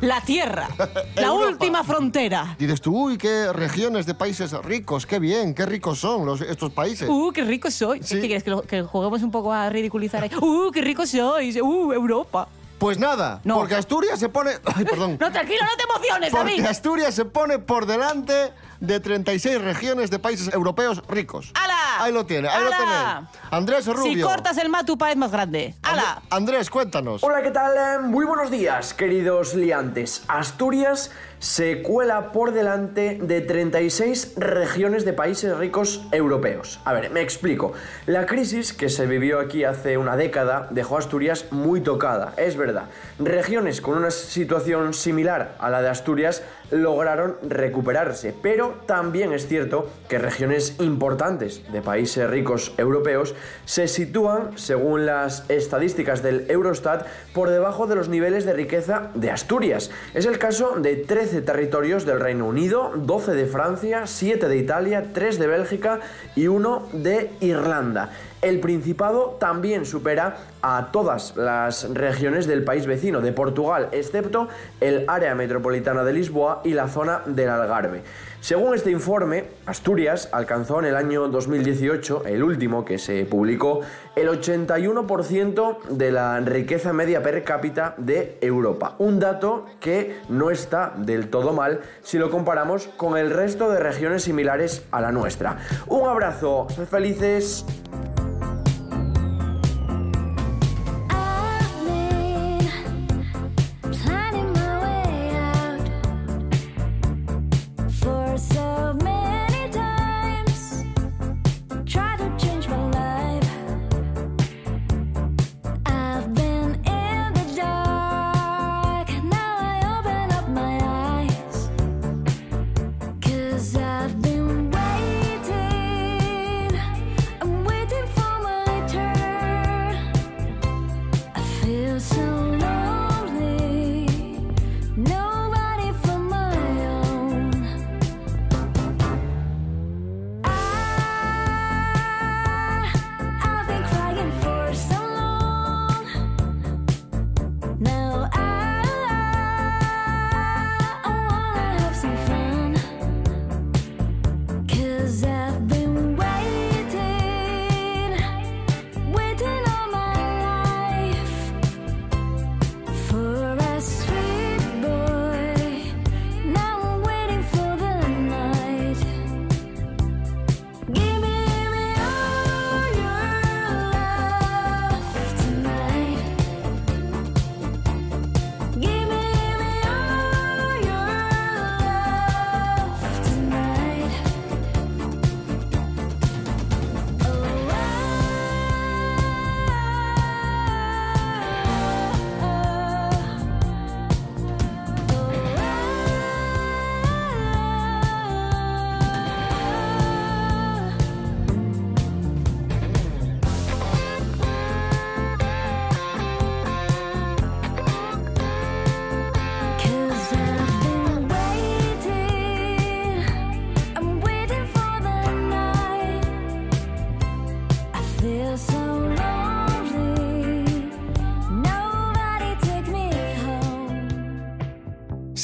La 0.00 0.20
tierra, 0.22 0.68
la 1.16 1.22
Europa. 1.28 1.48
última 1.48 1.84
frontera. 1.84 2.56
Dices 2.58 2.80
tú, 2.80 2.96
uy, 3.06 3.16
qué 3.18 3.52
regiones 3.52 4.06
de 4.06 4.14
países 4.14 4.52
ricos, 4.64 5.06
qué 5.06 5.18
bien, 5.18 5.54
qué 5.54 5.66
ricos 5.66 5.98
son 6.00 6.26
los, 6.26 6.40
estos 6.40 6.72
países. 6.72 7.08
¡Uh, 7.08 7.30
qué 7.32 7.44
rico 7.44 7.70
soy! 7.70 8.02
Sí. 8.02 8.16
¿Qué 8.16 8.20
quieres? 8.26 8.42
¿Que, 8.44 8.50
lo- 8.50 8.62
que 8.62 8.82
juguemos 8.82 9.22
un 9.22 9.30
poco 9.30 9.52
a 9.52 9.70
ridiculizar 9.70 10.22
ahí? 10.22 10.30
¡Uh, 10.40 10.70
qué 10.72 10.82
rico 10.82 11.06
sois! 11.06 11.56
¡Uh, 11.62 11.92
Europa! 11.92 12.48
Pues 12.78 12.98
nada, 12.98 13.40
No. 13.44 13.54
porque 13.54 13.76
Asturias 13.76 14.18
se 14.18 14.28
pone... 14.28 14.50
Ay, 14.74 14.84
perdón. 14.84 15.16
No, 15.20 15.30
tranquilo, 15.32 15.60
no 15.62 15.76
te 15.76 15.84
emociones, 15.84 16.30
Porque 16.32 16.50
David. 16.56 16.66
Asturias 16.66 17.14
se 17.14 17.24
pone 17.24 17.58
por 17.60 17.86
delante 17.86 18.52
de 18.80 19.00
36 19.00 19.60
regiones 19.62 20.10
de 20.10 20.18
países 20.18 20.52
europeos 20.52 21.02
ricos. 21.08 21.52
¡Hala! 21.54 21.74
Ahí 22.04 22.12
lo 22.12 22.26
tiene, 22.26 22.48
ahí 22.48 22.60
lo 22.62 22.66
¡Hala! 22.72 23.28
tiene. 23.30 23.42
Andrés 23.50 23.86
Rubio. 23.86 24.12
Si 24.12 24.20
cortas 24.20 24.58
el 24.58 24.68
matupa 24.68 25.10
es 25.10 25.16
más 25.16 25.30
grande. 25.30 25.74
¡Hala! 25.82 26.22
Andrés, 26.30 26.70
cuéntanos. 26.70 27.22
Hola, 27.22 27.42
¿qué 27.42 27.50
tal? 27.50 27.72
Eh, 27.76 27.98
Muy 28.06 28.24
buenos 28.26 28.50
días, 28.50 28.94
queridos 28.94 29.54
liantes. 29.54 30.22
Asturias 30.28 31.10
se 31.38 31.82
cuela 31.82 32.32
por 32.32 32.52
delante 32.52 33.18
de 33.20 33.40
36 33.42 34.32
regiones 34.36 35.04
de 35.04 35.12
países 35.12 35.54
ricos 35.58 36.02
europeos. 36.10 36.80
A 36.86 36.92
ver, 36.94 37.10
me 37.10 37.20
explico. 37.20 37.74
La 38.06 38.24
crisis 38.24 38.72
que 38.72 38.88
se 38.88 39.04
vivió 39.06 39.40
aquí 39.40 39.62
hace 39.64 39.98
una 39.98 40.16
década 40.16 40.68
dejó 40.70 40.96
a 40.96 41.00
Asturias 41.00 41.46
muy 41.50 41.82
tocada, 41.82 42.32
es 42.38 42.56
verdad. 42.56 42.84
Regiones 43.18 43.82
con 43.82 43.98
una 43.98 44.10
situación 44.10 44.94
similar 44.94 45.54
a 45.58 45.68
la 45.68 45.82
de 45.82 45.90
Asturias 45.90 46.42
lograron 46.70 47.36
recuperarse, 47.46 48.34
pero 48.42 48.63
también 48.86 49.32
es 49.32 49.46
cierto 49.46 49.88
que 50.08 50.18
regiones 50.18 50.76
importantes 50.80 51.62
de 51.72 51.82
países 51.82 52.28
ricos 52.28 52.74
europeos 52.78 53.34
se 53.64 53.88
sitúan, 53.88 54.56
según 54.56 55.06
las 55.06 55.48
estadísticas 55.48 56.22
del 56.22 56.50
Eurostat, 56.50 57.06
por 57.32 57.50
debajo 57.50 57.86
de 57.86 57.96
los 57.96 58.08
niveles 58.08 58.44
de 58.44 58.52
riqueza 58.52 59.10
de 59.14 59.30
Asturias. 59.30 59.90
Es 60.14 60.26
el 60.26 60.38
caso 60.38 60.76
de 60.78 60.96
13 60.96 61.42
territorios 61.42 62.04
del 62.04 62.20
Reino 62.20 62.46
Unido, 62.46 62.92
12 62.96 63.32
de 63.32 63.46
Francia, 63.46 64.06
7 64.06 64.48
de 64.48 64.56
Italia, 64.56 65.10
3 65.12 65.38
de 65.38 65.46
Bélgica 65.46 66.00
y 66.34 66.48
1 66.48 66.88
de 66.92 67.30
Irlanda. 67.40 68.10
El 68.44 68.60
Principado 68.60 69.38
también 69.40 69.86
supera 69.86 70.36
a 70.60 70.90
todas 70.92 71.34
las 71.34 71.88
regiones 71.94 72.46
del 72.46 72.62
país 72.62 72.86
vecino 72.86 73.22
de 73.22 73.32
Portugal, 73.32 73.88
excepto 73.90 74.48
el 74.82 75.06
área 75.08 75.34
metropolitana 75.34 76.04
de 76.04 76.12
Lisboa 76.12 76.60
y 76.62 76.74
la 76.74 76.88
zona 76.88 77.22
del 77.24 77.48
Algarve. 77.48 78.02
Según 78.40 78.74
este 78.74 78.90
informe, 78.90 79.44
Asturias 79.64 80.28
alcanzó 80.30 80.78
en 80.80 80.84
el 80.84 80.96
año 80.96 81.28
2018, 81.28 82.24
el 82.26 82.42
último 82.42 82.84
que 82.84 82.98
se 82.98 83.24
publicó, 83.24 83.80
el 84.14 84.28
81% 84.28 85.82
de 85.88 86.12
la 86.12 86.38
riqueza 86.40 86.92
media 86.92 87.22
per 87.22 87.42
cápita 87.44 87.94
de 87.96 88.36
Europa. 88.42 88.96
Un 88.98 89.20
dato 89.20 89.64
que 89.80 90.18
no 90.28 90.50
está 90.50 90.92
del 90.98 91.30
todo 91.30 91.54
mal 91.54 91.80
si 92.02 92.18
lo 92.18 92.30
comparamos 92.30 92.88
con 92.98 93.16
el 93.16 93.30
resto 93.30 93.70
de 93.70 93.80
regiones 93.80 94.24
similares 94.24 94.84
a 94.90 95.00
la 95.00 95.12
nuestra. 95.12 95.56
Un 95.86 96.06
abrazo, 96.06 96.66
felices. 96.90 97.64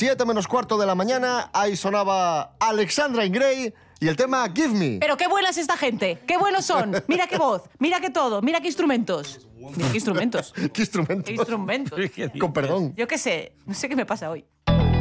7 0.00 0.24
menos 0.24 0.48
cuarto 0.48 0.78
de 0.78 0.86
la 0.86 0.94
mañana, 0.94 1.50
ahí 1.52 1.76
sonaba 1.76 2.54
Alexandra 2.58 3.26
Ingray 3.26 3.74
y 4.00 4.08
el 4.08 4.16
tema 4.16 4.48
Give 4.48 4.70
Me. 4.70 4.96
Pero 4.98 5.18
qué 5.18 5.28
buena 5.28 5.50
es 5.50 5.58
esta 5.58 5.76
gente, 5.76 6.18
qué 6.26 6.38
buenos 6.38 6.64
son. 6.64 7.04
Mira 7.06 7.26
qué 7.26 7.36
voz, 7.36 7.64
mira 7.78 8.00
qué 8.00 8.08
todo, 8.08 8.40
mira 8.40 8.62
qué 8.62 8.68
instrumentos. 8.68 9.46
Mira 9.58 9.90
qué 9.90 9.96
instrumentos. 9.98 10.54
¿Qué 10.72 10.80
instrumentos? 10.80 11.26
¿Qué 11.26 11.32
instrumentos? 11.32 12.00
Con 12.40 12.50
perdón. 12.54 12.94
Yo 12.96 13.06
qué 13.06 13.18
sé, 13.18 13.52
no 13.66 13.74
sé 13.74 13.90
qué 13.90 13.94
me 13.94 14.06
pasa 14.06 14.30
hoy. 14.30 14.42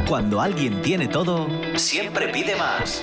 Cuando 0.06 0.38
alguien 0.38 0.82
tiene 0.82 1.08
todo, 1.08 1.48
siempre 1.76 2.28
pide 2.28 2.54
más. 2.56 3.00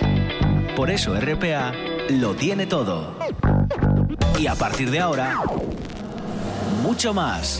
Por 0.76 0.92
eso 0.92 1.20
RPA 1.20 1.74
lo 2.10 2.36
tiene 2.36 2.68
todo. 2.68 3.16
Y 4.38 4.46
a 4.46 4.54
partir 4.54 4.92
de 4.92 5.00
ahora, 5.00 5.42
mucho 6.84 7.12
más. 7.12 7.60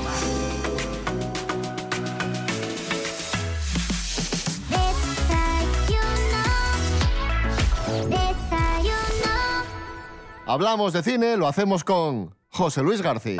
Hablamos 10.55 10.91
de 10.91 11.01
cine, 11.01 11.37
lo 11.37 11.47
hacemos 11.47 11.85
con 11.85 12.35
José 12.49 12.81
Luis 12.83 13.01
García. 13.01 13.39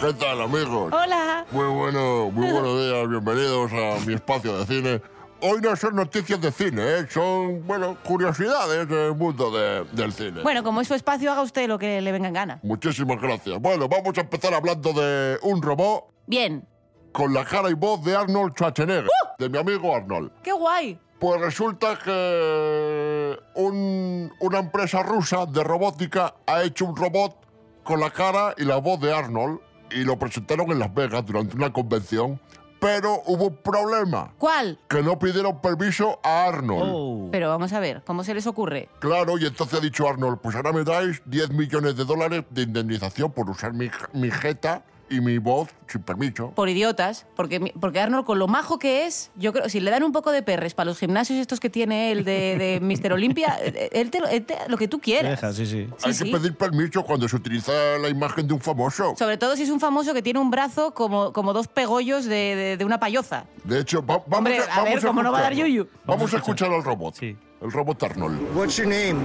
¿Qué 0.00 0.12
tal, 0.14 0.40
amigos? 0.42 0.92
Hola. 0.92 1.46
Muy 1.52 1.66
bueno, 1.66 2.30
muy 2.32 2.46
buenos 2.52 2.78
días, 2.80 3.08
bienvenidos 3.08 3.72
a 3.72 4.04
mi 4.04 4.14
espacio 4.14 4.58
de 4.58 4.66
cine. 4.66 5.02
Hoy 5.40 5.60
no 5.60 5.74
son 5.76 5.96
noticias 5.96 6.40
de 6.40 6.50
cine, 6.52 6.82
¿eh? 6.82 7.06
son, 7.08 7.64
bueno, 7.66 7.96
curiosidades 8.04 8.88
del 8.88 9.14
mundo 9.14 9.50
de- 9.50 9.84
del 9.92 10.12
cine. 10.12 10.42
Bueno, 10.42 10.62
como 10.62 10.80
es 10.80 10.88
su 10.88 10.94
espacio, 10.94 11.30
haga 11.32 11.42
usted 11.42 11.68
lo 11.68 11.78
que 11.78 12.00
le 12.00 12.12
venga 12.12 12.28
en 12.28 12.34
gana. 12.34 12.60
Muchísimas 12.62 13.20
gracias. 13.20 13.60
Bueno, 13.60 13.88
vamos 13.88 14.16
a 14.18 14.20
empezar 14.20 14.54
hablando 14.54 14.92
de 14.92 15.38
un 15.42 15.60
robot 15.62 16.04
Bien. 16.26 16.66
con 17.12 17.32
la 17.34 17.44
cara 17.44 17.70
y 17.70 17.74
voz 17.74 18.04
de 18.04 18.14
Arnold 18.16 18.52
Schwarzenegger, 18.54 19.08
de 19.38 19.48
mi 19.48 19.58
amigo 19.58 19.94
Arnold. 19.94 20.30
¡Qué 20.42 20.52
guay! 20.52 20.98
Pues 21.22 21.40
resulta 21.40 21.96
que 22.04 23.38
un- 23.54 24.32
una 24.40 24.58
empresa 24.58 25.04
rusa 25.04 25.46
de 25.46 25.62
robótica 25.62 26.34
ha 26.48 26.64
hecho 26.64 26.84
un 26.84 26.96
robot 26.96 27.36
con 27.84 28.00
la 28.00 28.10
cara 28.10 28.56
y 28.58 28.64
la 28.64 28.78
voz 28.78 28.98
de 28.98 29.14
Arnold 29.14 29.60
y 29.92 30.02
lo 30.02 30.18
presentaron 30.18 30.72
en 30.72 30.80
Las 30.80 30.92
Vegas 30.92 31.24
durante 31.24 31.54
una 31.54 31.72
convención, 31.72 32.40
pero 32.80 33.22
hubo 33.26 33.44
un 33.50 33.56
problema, 33.58 34.32
¿Cuál? 34.36 34.80
que 34.88 35.00
no 35.00 35.16
pidieron 35.16 35.60
permiso 35.60 36.18
a 36.24 36.46
Arnold. 36.46 37.30
Pero 37.30 37.48
vamos 37.50 37.72
a 37.72 37.78
ver, 37.78 38.02
¿cómo 38.04 38.24
se 38.24 38.34
les 38.34 38.48
ocurre? 38.48 38.88
Claro, 38.98 39.38
y 39.38 39.46
entonces 39.46 39.78
ha 39.78 39.80
dicho 39.80 40.08
Arnold, 40.08 40.40
pues 40.42 40.56
ahora 40.56 40.72
me 40.72 40.82
dais 40.82 41.22
10 41.26 41.50
millones 41.50 41.96
de 41.96 42.04
dólares 42.04 42.42
de 42.50 42.62
indemnización 42.62 43.30
por 43.30 43.48
usar 43.48 43.72
mi, 43.74 43.88
mi 44.12 44.28
jeta 44.32 44.82
y 45.10 45.20
mi 45.20 45.38
voz 45.38 45.68
sin 45.88 46.02
permiso. 46.02 46.50
Por 46.52 46.68
idiotas, 46.70 47.26
porque, 47.36 47.72
porque 47.78 48.00
Arnold, 48.00 48.24
con 48.24 48.38
lo 48.38 48.48
majo 48.48 48.78
que 48.78 49.04
es, 49.06 49.30
yo 49.36 49.52
creo, 49.52 49.68
si 49.68 49.78
le 49.80 49.90
dan 49.90 50.02
un 50.04 50.12
poco 50.12 50.30
de 50.32 50.42
perres 50.42 50.72
para 50.74 50.86
los 50.90 50.98
gimnasios 50.98 51.38
estos 51.38 51.60
que 51.60 51.68
tiene 51.68 52.12
él 52.12 52.24
de, 52.24 52.56
de 52.56 52.80
Mr. 53.06 53.12
Olympia, 53.12 53.58
eh, 53.62 53.90
él 53.92 54.10
te, 54.10 54.20
lo- 54.20 54.28
él 54.28 54.44
te- 54.46 54.56
lo 54.68 54.76
que 54.78 54.88
tú 54.88 55.00
quieras. 55.00 55.40
sí, 55.54 55.66
sí. 55.66 55.88
Hay 56.04 56.14
sí. 56.14 56.24
que 56.24 56.30
pedir 56.38 56.56
permiso 56.56 57.02
cuando 57.02 57.28
se 57.28 57.36
utiliza 57.36 57.72
la 58.00 58.08
imagen 58.08 58.48
de 58.48 58.54
un 58.54 58.60
famoso. 58.60 59.14
Sobre 59.18 59.36
todo 59.36 59.54
si 59.56 59.64
es 59.64 59.70
un 59.70 59.80
famoso 59.80 60.14
que 60.14 60.22
tiene 60.22 60.38
un 60.38 60.50
brazo 60.50 60.94
como, 60.94 61.32
como 61.32 61.52
dos 61.52 61.68
pegollos 61.68 62.24
de, 62.24 62.56
de- 62.56 62.76
de 62.78 62.84
una 62.84 62.98
payoza. 62.98 63.44
De 63.64 63.80
hecho, 63.80 64.00
va- 64.00 64.22
vamos 64.26 64.38
Hombre, 64.38 64.58
a, 64.60 64.74
a 64.76 64.84
ver, 64.84 64.94
vamos 64.94 65.04
¿cómo 65.04 65.22
no 65.22 65.32
va 65.32 65.38
a 65.40 65.42
dar 65.42 65.54
yuyu? 65.54 65.86
Vamos 66.06 66.32
a 66.32 66.38
escuchar 66.38 66.70
al 66.72 66.82
robot. 66.82 67.20
El 67.22 67.70
robot 67.70 68.02
Arnold. 68.02 68.56
What's 68.56 68.76
your 68.76 68.86
name? 68.88 69.20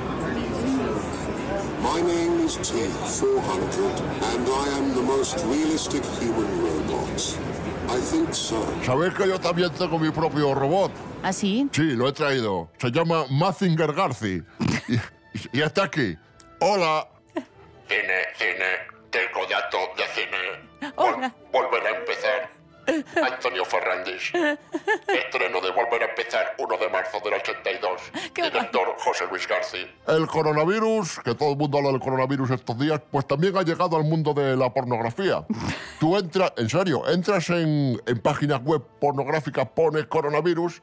My 1.93 2.01
name 2.01 2.45
is 2.45 2.57
T-400, 2.57 4.01
and 4.33 4.45
I 4.49 4.77
am 4.77 4.93
the 4.93 5.01
most 5.01 5.37
realistic 5.45 6.03
human 6.19 6.49
robot. 6.61 7.37
I 7.89 7.99
think 8.01 8.33
so. 8.33 8.57
¿Sabéis 8.83 9.13
que 9.13 9.25
yo 9.27 9.39
también 9.39 9.71
tengo 9.71 9.97
mi 9.97 10.11
propio 10.11 10.53
robot? 10.53 10.91
¿Ah, 11.23 11.31
sí? 11.31 11.69
Sí, 11.71 11.95
lo 11.95 12.09
he 12.09 12.11
traído. 12.11 12.69
Se 12.77 12.91
llama 12.91 13.25
Mazinger 13.29 13.93
Garci. 13.93 14.43
Y, 14.89 15.59
y 15.59 15.61
está 15.61 15.83
aquí. 15.83 16.17
Hola. 16.59 17.07
Cine, 17.87 18.19
cine. 18.37 18.71
Tengo 19.09 19.47
datos 19.49 19.87
de 19.95 20.03
cine. 20.13 20.91
Hola. 20.97 21.33
Volver 21.53 21.85
a 21.87 21.99
empezar. 21.99 22.49
Antonio 22.87 23.65
Fernández. 23.65 24.31
Estreno 25.07 25.61
de 25.61 25.71
Volver 25.71 26.03
a 26.03 26.05
empezar 26.05 26.55
1 26.57 26.77
de 26.77 26.89
marzo 26.89 27.19
del 27.23 27.33
82. 27.33 28.01
Director 28.35 28.95
José 28.97 29.25
Luis 29.29 29.47
García. 29.47 29.87
El 30.07 30.27
coronavirus, 30.27 31.19
que 31.19 31.35
todo 31.35 31.51
el 31.51 31.57
mundo 31.57 31.77
habla 31.79 31.91
del 31.91 31.99
coronavirus 31.99 32.51
estos 32.51 32.77
días, 32.79 33.01
pues 33.11 33.27
también 33.27 33.57
ha 33.57 33.63
llegado 33.63 33.97
al 33.97 34.03
mundo 34.03 34.33
de 34.33 34.55
la 34.55 34.73
pornografía. 34.73 35.45
Tú 35.99 36.17
entras, 36.17 36.53
en 36.57 36.69
serio, 36.69 37.07
entras 37.09 37.49
en, 37.49 38.01
en 38.05 38.19
páginas 38.19 38.61
web 38.63 38.81
pornográficas, 38.99 39.67
pones 39.69 40.05
coronavirus 40.07 40.81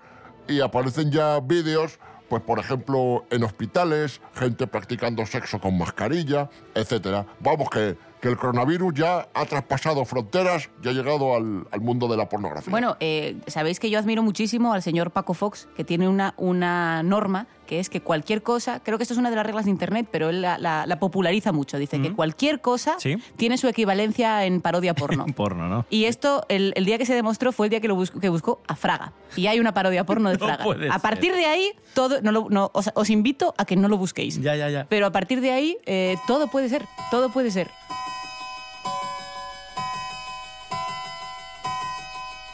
y 0.49 0.61
aparecen 0.61 1.11
ya 1.11 1.40
vídeos, 1.40 1.99
pues 2.29 2.43
por 2.43 2.59
ejemplo, 2.59 3.25
en 3.31 3.45
hospitales, 3.45 4.21
gente 4.35 4.67
practicando 4.67 5.25
sexo 5.27 5.61
con 5.61 5.79
mascarilla, 5.79 6.51
etcétera. 6.75 7.27
Vamos, 7.40 7.71
que, 7.71 7.97
que 8.24 8.30
el 8.30 8.38
coronavirus 8.38 8.94
ya 8.94 9.28
ha 9.34 9.44
traspasado 9.44 10.02
fronteras 10.06 10.70
y 10.82 10.88
ha 10.88 10.92
llegado 10.92 11.37
al, 11.37 11.66
al 11.70 11.80
mundo 11.82 12.08
de 12.08 12.16
la 12.16 12.26
pornografía. 12.26 12.70
Bueno, 12.70 12.96
eh, 12.98 13.37
sabéis 13.48 13.78
que 13.78 13.90
yo 13.90 13.98
admiro 13.98 14.22
muchísimo 14.22 14.72
al 14.72 14.80
señor 14.82 15.10
Paco 15.10 15.34
Fox, 15.34 15.68
que 15.76 15.84
tiene 15.84 16.08
una, 16.08 16.32
una 16.38 17.02
norma 17.02 17.46
que 17.66 17.80
es 17.80 17.88
que 17.88 18.00
cualquier 18.02 18.42
cosa, 18.42 18.80
creo 18.82 18.98
que 18.98 19.04
esto 19.04 19.14
es 19.14 19.18
una 19.18 19.30
de 19.30 19.37
las 19.37 19.44
reglas 19.46 19.64
de 19.66 19.70
Internet, 19.70 20.06
pero 20.10 20.28
él 20.28 20.42
la, 20.42 20.58
la- 20.58 20.87
la 20.87 20.98
populariza 20.98 21.50
mucho. 21.52 21.78
Dice 21.78 22.00
que 22.00 22.12
cualquier 22.12 22.60
cosa 22.60 22.96
Sí. 22.98 23.16
tiene 23.37 23.56
su 23.56 23.68
equivalencia 23.68 24.44
en 24.44 24.60
parodia 24.60 24.94
porno. 24.94 25.24
Porno, 25.34 25.68
¿no? 25.68 25.87
Y 25.90 26.04
esto, 26.04 26.44
el, 26.48 26.72
el 26.76 26.84
día 26.87 26.98
que 26.98 27.06
se 27.06 27.14
demostró 27.14 27.52
fue 27.52 27.66
el 27.66 27.70
día 27.70 27.80
que, 27.80 27.88
lo 27.88 27.94
buscó, 27.94 28.20
que 28.20 28.28
buscó 28.30 28.60
a 28.68 28.76
Fraga. 28.76 29.12
Y 29.37 29.46
hay 29.46 29.60
una 29.60 29.72
parodia 29.72 30.04
porno 30.04 30.28
de 30.30 30.37
No 30.38 30.46
Fraga. 30.46 30.64
puede 30.64 30.88
a 30.88 30.92
ser. 30.92 31.00
partir 31.02 31.34
de 31.34 31.46
ahí, 31.46 31.72
todo, 31.94 32.20
no 32.20 32.32
lo- 32.32 32.48
no, 32.50 32.70
os, 32.74 32.90
os 32.94 33.08
invito 33.10 33.54
a 33.56 33.64
que 33.64 33.76
no 33.76 33.88
lo 33.88 33.96
busquéis. 33.96 34.40
Ya, 34.42 34.54
ya, 34.56 34.68
ya. 34.68 34.87
Pero 34.90 35.06
a 35.06 35.10
partir 35.12 35.40
de 35.40 35.50
ahí, 35.52 35.78
eh, 35.87 36.16
todo 36.26 36.48
puede 36.48 36.68
ser, 36.68 36.84
todo 37.10 37.30
puede 37.30 37.50
ser. 37.50 37.70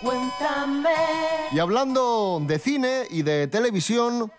Cuéntame. 0.03 0.89
Y 1.53 1.59
hablando 1.59 2.41
de 2.43 2.59
cine 2.59 3.03
y 3.11 3.23
de 3.23 3.49
televisión, 3.49 4.33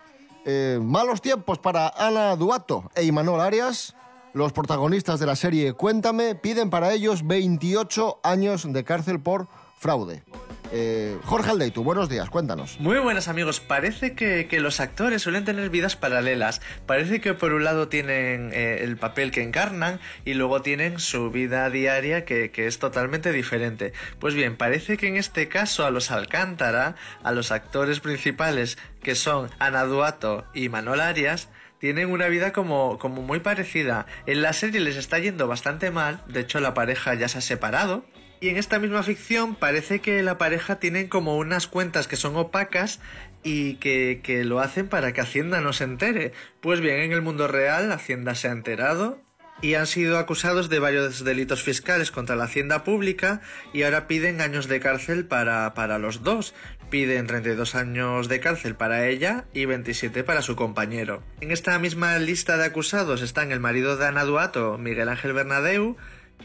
eh, 0.44 0.80
malos 0.82 1.22
tiempos 1.22 1.60
para 1.60 1.90
Ana 1.90 2.36
Duato 2.36 2.90
e 2.96 3.04
Imanol 3.04 3.40
Arias. 3.40 3.96
Los 4.34 4.54
protagonistas 4.54 5.20
de 5.20 5.26
la 5.26 5.36
serie 5.36 5.74
Cuéntame 5.74 6.36
piden 6.36 6.70
para 6.70 6.94
ellos 6.94 7.28
28 7.28 8.20
años 8.24 8.72
de 8.72 8.84
cárcel 8.84 9.20
por 9.20 9.48
fraude. 9.78 10.24
Eh, 10.74 11.18
Jorge 11.24 11.50
Aldeitu, 11.50 11.84
buenos 11.84 12.08
días, 12.08 12.30
cuéntanos. 12.30 12.80
Muy 12.80 12.98
buenas 13.00 13.28
amigos, 13.28 13.60
parece 13.60 14.14
que, 14.14 14.48
los 14.62 14.80
actores 14.80 15.22
suelen 15.22 15.44
tener 15.44 15.70
vidas 15.70 15.96
paralelas. 15.96 16.62
Parece 16.86 17.20
que 17.20 17.34
por 17.34 17.54
un 17.54 17.64
lado 17.64 17.90
tienen 17.90 18.52
eh, 18.54 18.80
el 18.84 18.96
papel 18.96 19.32
que 19.32 19.44
encarnan 19.44 20.00
y 20.24 20.34
luego 20.34 20.62
tienen 20.62 21.00
su 21.00 21.30
vida 21.30 21.70
diaria 21.70 22.24
que, 22.24 22.52
que 22.52 22.68
es 22.68 22.80
totalmente 22.80 23.32
diferente. 23.34 23.92
Pues 24.20 24.34
bien, 24.34 24.56
parece 24.56 24.98
que 24.98 25.08
en 25.08 25.18
este 25.18 25.50
caso 25.50 25.86
a 25.86 25.92
los 25.92 26.12
Alcántara, 26.12 26.96
a 27.24 27.32
los 27.32 27.52
actores 27.52 28.00
principales 28.00 28.78
que 29.04 29.16
son 29.16 29.50
Ana 29.60 29.84
Duato 29.84 30.46
y 30.54 30.70
Manol 30.70 31.02
Arias, 31.02 31.50
tienen 31.80 32.12
una 32.12 32.28
vida 32.28 32.54
como, 32.54 33.00
como 33.00 33.24
muy 33.24 33.40
parecida. 33.40 34.06
En 34.28 34.44
la 34.44 34.54
serie 34.54 34.80
les 34.80 34.96
está 34.96 35.18
yendo 35.18 35.48
bastante 35.48 35.90
mal, 35.90 36.24
de 36.28 36.42
hecho 36.42 36.60
la 36.60 36.76
pareja 36.76 37.16
ya 37.16 37.28
se 37.28 37.40
ha 37.40 37.42
separado. 37.42 38.06
Y 38.42 38.50
en 38.50 38.58
esta 38.58 38.80
misma 38.80 39.04
ficción 39.04 39.54
parece 39.54 40.00
que 40.00 40.24
la 40.24 40.40
pareja 40.40 40.80
tienen 40.80 41.08
como 41.08 41.38
unas 41.38 41.68
cuentas 41.68 42.08
que 42.08 42.16
son 42.16 42.36
opacas 42.36 43.00
y 43.44 43.76
que, 43.76 44.22
que 44.24 44.44
lo 44.44 44.60
hacen 44.60 44.88
para 44.88 45.14
que 45.14 45.22
Hacienda 45.22 45.62
no 45.62 45.74
se 45.74 45.84
entere. 45.84 46.34
Pues 46.60 46.82
bien, 46.82 47.02
en 47.02 47.12
el 47.12 47.22
mundo 47.22 47.48
real 47.48 47.92
Hacienda 47.92 48.34
se 48.34 48.48
ha 48.48 48.52
enterado 48.52 49.22
y 49.62 49.76
han 49.76 49.86
sido 49.86 50.18
acusados 50.18 50.70
de 50.70 50.80
varios 50.80 51.24
delitos 51.24 51.62
fiscales 51.62 52.10
contra 52.10 52.36
la 52.36 52.46
hacienda 52.46 52.84
pública 52.84 53.42
y 53.74 53.84
ahora 53.84 54.08
piden 54.08 54.42
años 54.42 54.68
de 54.68 54.80
cárcel 54.80 55.26
para, 55.26 55.76
para 55.76 56.00
los 56.00 56.24
dos. 56.24 56.56
Piden 56.90 57.28
32 57.28 57.76
años 57.76 58.28
de 58.28 58.40
cárcel 58.40 58.76
para 58.76 59.08
ella 59.08 59.46
y 59.54 59.66
27 59.66 60.24
para 60.24 60.42
su 60.42 60.56
compañero. 60.56 61.22
En 61.42 61.52
esta 61.52 61.78
misma 61.78 62.18
lista 62.18 62.58
de 62.58 62.66
acusados 62.66 63.22
están 63.22 63.52
el 63.52 63.60
marido 63.60 63.98
de 63.98 64.08
Ana 64.08 64.26
Duato, 64.26 64.80
Miguel 64.80 65.10
Ángel 65.10 65.34
Bernadeu, 65.34 65.96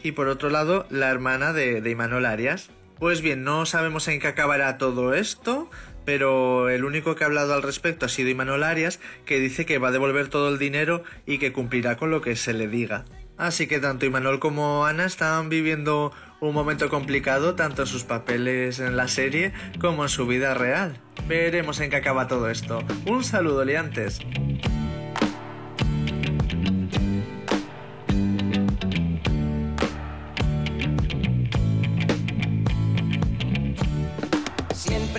y 0.03 0.11
por 0.11 0.27
otro 0.27 0.49
lado 0.49 0.85
la 0.89 1.09
hermana 1.09 1.53
de, 1.53 1.87
Imanol 1.89 2.25
Arias. 2.25 2.69
Pues 2.99 3.21
bien, 3.21 3.43
no 3.43 3.65
sabemos 3.65 4.07
en 4.07 4.19
qué 4.19 4.27
acabará 4.27 4.77
todo 4.77 5.13
esto, 5.13 5.69
pero 6.05 6.69
el 6.69 6.83
único 6.83 7.15
que 7.15 7.23
ha 7.23 7.27
hablado 7.27 7.53
al 7.53 7.61
respecto 7.61 8.05
ha 8.05 8.09
sido 8.09 8.29
Imanol 8.29 8.63
Arias, 8.63 8.99
que 9.25 9.39
dice 9.39 9.65
que 9.65 9.77
va 9.77 9.89
a 9.89 9.91
devolver 9.91 10.29
todo 10.29 10.49
el 10.49 10.57
dinero 10.57 11.03
y 11.25 11.37
que 11.37 11.53
cumplirá 11.53 11.97
con 11.97 12.09
lo 12.09 12.21
que 12.21 12.35
se 12.35 12.53
le 12.53 12.67
diga. 12.67 13.05
Así 13.37 13.67
que 13.67 13.79
tanto 13.79 14.05
Imanol 14.07 14.39
como 14.39 14.85
Ana 14.87 15.05
están 15.05 15.49
viviendo 15.49 16.11
un 16.39 16.53
momento 16.53 16.89
complicado 16.89 17.55
tanto 17.55 17.83
en 17.83 17.87
sus 17.87 18.03
papeles 18.03 18.79
en 18.79 18.97
la 18.97 19.07
serie 19.07 19.53
como 19.79 20.03
en 20.03 20.09
su 20.09 20.25
vida 20.25 20.55
real. 20.55 20.99
Veremos 21.27 21.79
en 21.79 21.91
qué 21.91 21.97
acaba 21.97 22.27
todo 22.27 22.49
esto. 22.49 22.83
Un 23.05 23.23
saludo, 23.23 23.63
liantes. 23.63 24.19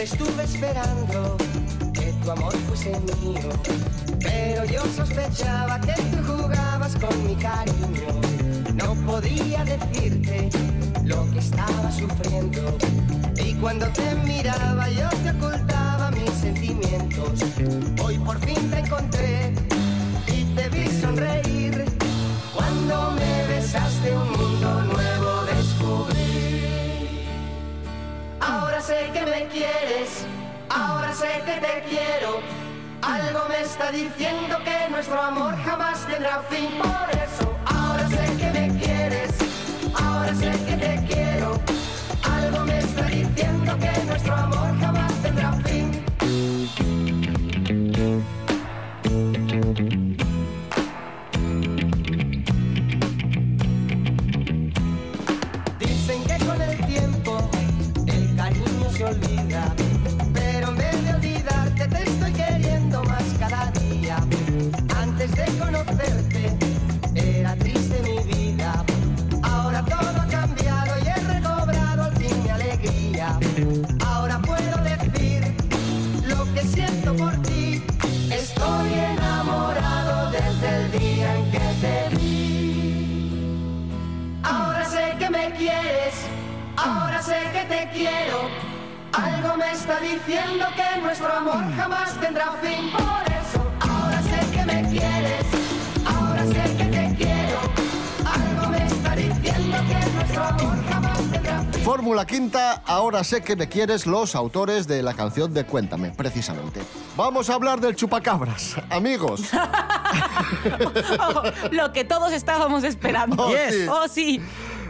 Estuve 0.01 0.45
esperando 0.45 1.37
que 1.93 2.13
tu 2.23 2.31
amor 2.31 2.55
fuese 2.69 2.93
mío, 3.01 3.51
pero 4.21 4.65
yo 4.65 4.81
sospechaba 4.97 5.81
que 5.81 5.93
tú 5.93 6.23
jugabas 6.25 6.95
con 6.95 7.27
mi 7.27 7.35
cariño. 7.35 8.09
No 8.75 8.95
podía 9.05 9.65
decirte 9.65 10.51
lo 11.05 11.29
que 11.33 11.41
estaba 11.41 11.91
sufriendo 11.91 12.79
y 13.45 13.55
cuando 13.55 13.89
te 13.89 14.15
miraba 14.25 14.89
yo 14.89 15.09
te 15.25 15.31
ocultaba 15.31 16.13
mis 16.13 16.31
sentimientos. 16.31 17.41
Hoy 18.01 18.19
por 18.19 18.39
fin 18.39 18.71
te 18.71 18.79
encontré 18.79 19.53
y 20.29 20.45
te 20.55 20.69
vi 20.69 20.87
sonreír. 21.01 21.58
Sé 28.89 29.11
que 29.13 29.27
me 29.27 29.47
quieres, 29.49 30.25
ahora 30.71 31.13
sé 31.13 31.29
que 31.45 31.57
te 31.67 31.75
quiero. 31.91 32.41
Algo 33.03 33.41
me 33.51 33.61
está 33.61 33.91
diciendo 33.93 34.57
que 34.65 34.89
nuestro 34.91 35.21
amor 35.21 35.55
jamás 35.63 36.07
tendrá 36.07 36.41
fin. 36.49 36.71
Por 36.79 37.09
eso, 37.25 37.55
ahora 37.67 38.09
sé 38.09 38.25
que 38.41 38.51
me 38.59 38.67
quieres, 38.81 39.31
ahora 39.95 40.35
sé 40.35 40.53
que 40.67 40.77
te 40.85 40.95
quiero. 41.07 41.61
Algo 42.37 42.65
me 42.65 42.79
está 42.79 43.03
diciendo 43.03 43.77
que 43.79 43.93
nuestro 44.07 44.35
amor 44.35 44.71
jamás 44.81 45.13
tendrá 45.23 45.35
fin. 45.35 45.38
Ahora 103.19 103.25
sé 103.25 103.41
que 103.43 103.57
me 103.57 103.69
quieres, 103.69 104.07
los 104.07 104.37
autores 104.37 104.87
de 104.87 105.03
la 105.03 105.13
canción 105.13 105.53
de 105.53 105.65
Cuéntame, 105.65 106.13
precisamente. 106.13 106.81
Vamos 107.17 107.51
a 107.51 107.55
hablar 107.55 107.81
del 107.81 107.97
chupacabras, 107.97 108.77
amigos. 108.91 109.43
Oh, 111.21 111.43
lo 111.73 111.93
que 111.93 112.05
todos 112.05 112.33
estábamos 112.33 112.83
esperando. 112.85 113.45
Oh, 113.45 113.51
sí. 113.71 113.87
Oh, 113.91 114.09
sí. 114.09 114.41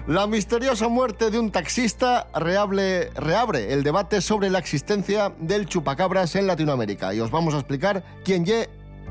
La 0.06 0.26
misteriosa 0.26 0.88
muerte 0.88 1.30
de 1.30 1.38
un 1.38 1.50
taxista 1.50 2.28
reable- 2.34 3.10
reabre 3.14 3.72
el 3.72 3.82
debate 3.82 4.20
sobre 4.20 4.48
la 4.48 4.58
existencia 4.58 5.32
del 5.40 5.66
chupacabras 5.66 6.36
en 6.36 6.46
Latinoamérica. 6.46 7.12
Y 7.14 7.20
os 7.20 7.30
vamos 7.30 7.54
a 7.54 7.58
explicar 7.58 8.04
quién 8.24 8.44
ye 8.44 8.68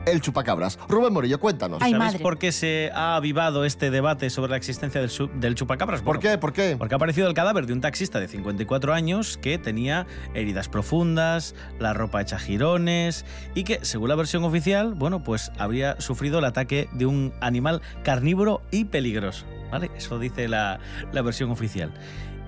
el 0.08 0.22
chupacabras. 0.22 0.80
Rubén 0.88 1.14
Morillo, 1.14 1.40
cuéntanos. 1.40 1.80
¿Sabéis 1.80 2.22
por 2.22 2.38
qué 2.38 2.52
se 2.52 2.92
ha 2.94 3.16
avivado 3.16 3.66
este 3.66 3.92
debate 3.92 4.30
sobre 4.30 4.52
la 4.52 4.58
existencia 4.58 5.02
del 5.02 5.56
chupacabras? 5.56 6.02
¿Por 6.02 6.20
qué? 6.20 6.38
¿Por 6.38 6.54
qué? 6.54 6.76
Porque 6.78 6.96
ha 6.96 6.98
aparecido 6.98 7.28
el 7.28 7.34
cadáver 7.34 7.66
de 7.66 7.74
un 7.74 7.82
taxista 7.82 8.20
de 8.20 8.28
54 8.28 8.94
años 8.94 9.38
que 9.38 9.58
tenía 9.58 10.08
heridas 10.34 10.70
profundas, 10.70 11.56
la 11.80 11.94
ropa 11.94 12.22
hecha 12.22 12.40
jirones 12.40 13.26
y 13.56 13.64
que, 13.64 13.80
según 13.84 14.10
la 14.10 14.16
versión 14.16 14.44
oficial, 14.44 14.94
bueno, 14.94 15.24
pues 15.24 15.52
habría 15.58 16.00
sufrido 16.00 16.40
el 16.40 16.46
ataque 16.46 16.90
de 16.94 17.06
un 17.06 17.34
animal 17.42 17.82
carnívoro 18.04 18.62
y 18.72 18.86
peligroso. 18.86 19.46
¿Vale? 19.72 19.92
Eso 19.98 20.18
dice 20.18 20.48
la, 20.48 20.80
la 21.12 21.22
versión 21.22 21.52
oficial. 21.52 21.94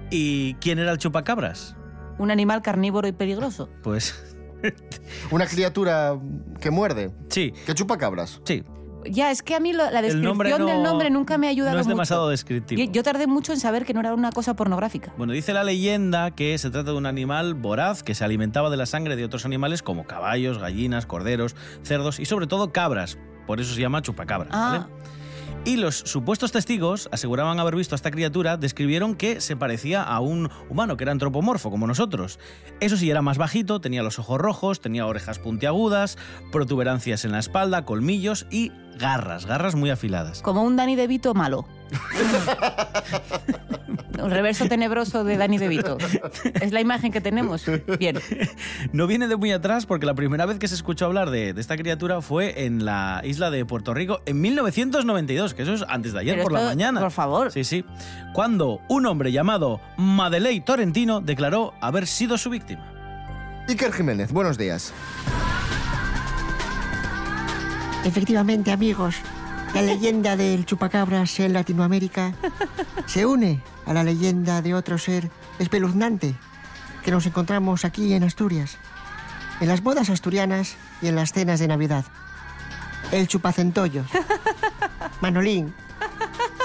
¿Y 0.10 0.54
quién 0.56 0.80
era 0.80 0.91
el 0.91 0.98
chupacabras? 0.98 1.76
Un 2.17 2.32
animal 2.32 2.62
carnívoro 2.62 3.08
y 3.08 3.12
peligroso. 3.12 3.69
Pues 3.84 4.38
Una 5.32 5.45
criatura 5.48 6.17
que 6.62 6.72
muerde. 6.72 7.12
Sí. 7.30 7.54
Que 7.65 7.74
chupa 7.74 7.98
cabras. 7.98 8.41
Sí. 8.45 8.63
Ya, 9.10 9.32
es 9.32 9.41
que 9.41 9.56
a 9.56 9.62
mí 9.62 9.72
lo- 9.72 9.89
la 9.89 10.02
descripción 10.02 10.24
nombre 10.24 10.50
del 10.52 10.60
no- 10.60 10.84
nombre 10.84 11.10
nunca 11.10 11.38
me 11.38 11.48
ha 11.48 11.52
ayudado 11.52 11.76
no 11.76 11.80
es 11.80 11.88
mucho. 11.88 11.95
demasiado 11.95 12.28
descriptivo. 12.30 12.82
Yo, 12.84 12.91
yo 12.91 13.02
tardé 13.02 13.28
mucho 13.28 13.54
en 13.54 13.60
saber 13.62 13.86
que 13.86 13.93
no 13.93 14.02
era 14.02 14.13
una 14.13 14.32
cosa 14.32 14.56
pornográfica. 14.58 15.13
Bueno, 15.17 15.32
dice 15.32 15.54
la 15.54 15.63
leyenda 15.63 16.32
que 16.32 16.58
se 16.58 16.69
trata 16.69 16.91
de 16.91 16.98
un 16.98 17.06
animal 17.06 17.54
voraz 17.54 18.04
que 18.04 18.13
se 18.13 18.26
alimentaba 18.26 18.69
de 18.69 18.76
la 18.76 18.86
sangre 18.86 19.15
de 19.15 19.24
otros 19.24 19.45
animales 19.45 19.84
como 19.84 20.06
caballos, 20.06 20.58
gallinas, 20.58 21.06
corderos, 21.06 21.56
cerdos 21.82 22.19
y 22.19 22.26
sobre 22.26 22.45
todo 22.45 22.74
cabras. 22.74 23.17
Por 23.48 23.62
eso 23.62 23.74
se 23.74 23.80
llama 23.80 24.02
chupacabras. 24.02 24.52
¿vale? 24.52 24.86
Y 25.66 25.78
los 25.78 25.96
supuestos 25.96 26.52
testigos 26.52 27.10
aseguraban 27.12 27.60
haber 27.60 27.76
visto 27.76 27.94
a 27.94 27.98
esta 27.98 28.12
criatura, 28.12 28.58
describieron 28.58 29.16
que 29.16 29.42
se 29.42 29.56
parecía 29.56 30.02
a 30.02 30.20
un 30.20 30.50
humano, 30.70 30.98
que 30.98 31.04
era 31.04 31.12
antropomorfo, 31.12 31.70
como 31.70 31.86
nosotros. 31.86 32.40
Eso 32.80 32.98
sí, 32.98 33.10
era 33.10 33.22
más 33.22 33.38
bajito, 33.38 33.82
tenía 33.82 34.02
los 34.02 34.20
ojos 34.20 34.40
rojos, 34.40 34.80
tenía 34.80 35.06
orejas 35.06 35.38
puntiagudas, 35.38 36.18
protuberancias 36.52 37.26
en 37.26 37.34
la 37.34 37.40
espalda, 37.40 37.86
colmillos 37.86 38.48
y 38.50 38.72
garras, 39.00 39.46
garras 39.46 39.76
muy 39.76 39.90
afiladas. 39.90 40.42
Como 40.42 40.64
un 40.64 40.76
Danny 40.76 40.96
DeVito 40.96 41.34
malo. 41.34 41.66
El 44.20 44.30
reverso 44.32 44.68
tenebroso 44.68 45.24
de 45.24 45.38
Danny 45.38 45.58
DeVito. 45.58 45.98
Es 46.60 46.74
la 46.74 46.82
imagen 46.82 47.10
que 47.12 47.22
tenemos. 47.22 47.64
Bien. 47.98 48.20
No 48.92 49.08
viene 49.08 49.30
de 49.30 49.38
muy 49.38 49.52
atrás 49.54 49.86
porque 49.86 50.06
la 50.06 50.14
primera 50.14 50.46
vez 50.46 50.60
que 50.60 50.68
se 50.68 50.76
escuchó 50.76 51.06
hablar 51.06 51.30
de, 51.30 51.54
de 51.54 51.62
esta 51.62 51.78
criatura 51.78 52.22
fue 52.22 52.66
en 52.66 52.84
la 52.84 53.22
isla 53.24 53.50
de 53.50 53.64
Puerto 53.66 53.94
Rico 53.94 54.20
en 54.26 54.42
1992, 54.42 55.54
que 55.54 55.62
eso 55.64 55.74
es 55.74 55.86
antes 55.88 56.12
de 56.12 56.20
ayer 56.20 56.36
Pero 56.36 56.44
por 56.44 56.52
la 56.52 56.66
mañana. 56.66 57.00
por 57.00 57.12
favor. 57.12 57.52
Sí, 57.54 57.64
sí. 57.64 57.86
Cuando 58.34 58.82
un 58.90 59.06
hombre 59.06 59.32
llamado 59.32 59.80
Madeley 59.98 60.60
Torrentino 60.62 61.22
declaró 61.22 61.74
haber 61.80 62.06
sido 62.06 62.38
su 62.38 62.50
víctima. 62.50 62.92
Iker 63.70 63.94
Jiménez, 63.94 64.34
buenos 64.34 64.58
días. 64.58 64.94
Efectivamente, 68.06 68.72
amigos, 68.72 69.16
la 69.74 69.82
leyenda 69.82 70.36
del 70.36 70.66
chupacabras 70.66 71.40
en 71.40 71.54
Latinoamérica 71.54 72.34
se 73.06 73.26
une 73.26 73.62
a 73.86 73.94
la 73.94 74.04
leyenda 74.04 74.62
de 74.62 74.74
otro 74.74 74.98
ser 74.98 75.30
espeluznante 75.60 76.36
que 77.04 77.12
nos 77.12 77.26
encontramos 77.26 77.86
aquí 77.86 78.14
en 78.14 78.24
Asturias, 78.24 78.78
en 79.60 79.68
las 79.68 79.84
bodas 79.84 80.10
asturianas 80.10 80.76
y 81.02 81.08
en 81.08 81.16
las 81.16 81.34
cenas 81.34 81.60
de 81.60 81.68
Navidad. 81.68 82.06
El 83.12 83.28
chupacentollos. 83.28 84.08
Manolín, 85.22 85.74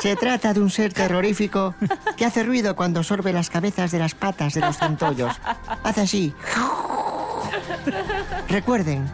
se 0.01 0.17
trata 0.17 0.53
de 0.55 0.61
un 0.61 0.71
ser 0.71 0.93
terrorífico 0.93 1.75
que 2.17 2.25
hace 2.25 2.43
ruido 2.43 2.77
cuando 2.77 3.03
sorbe 3.03 3.33
las 3.33 3.51
cabezas 3.51 3.91
de 3.91 3.99
las 3.99 4.15
patas 4.15 4.55
de 4.55 4.61
los 4.61 4.77
centollos. 4.77 5.35
Hace 5.83 6.03
así. 6.03 6.35
Recuerden, 8.49 9.05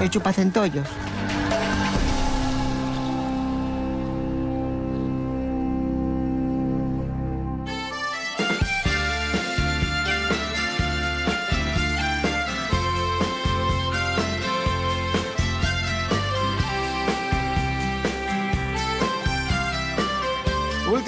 el 0.00 0.10
chupacentollos. 0.10 0.88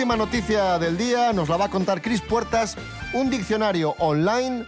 Última 0.03 0.17
noticia 0.17 0.81
del 0.81 0.99
día 0.99 1.33
nos 1.33 1.49
la 1.49 1.57
va 1.57 1.67
a 1.67 1.69
contar 1.69 2.03
Cris 2.03 2.21
Puertas. 2.21 2.77
Un 3.13 3.31
diccionario 3.31 3.95
online 4.01 4.67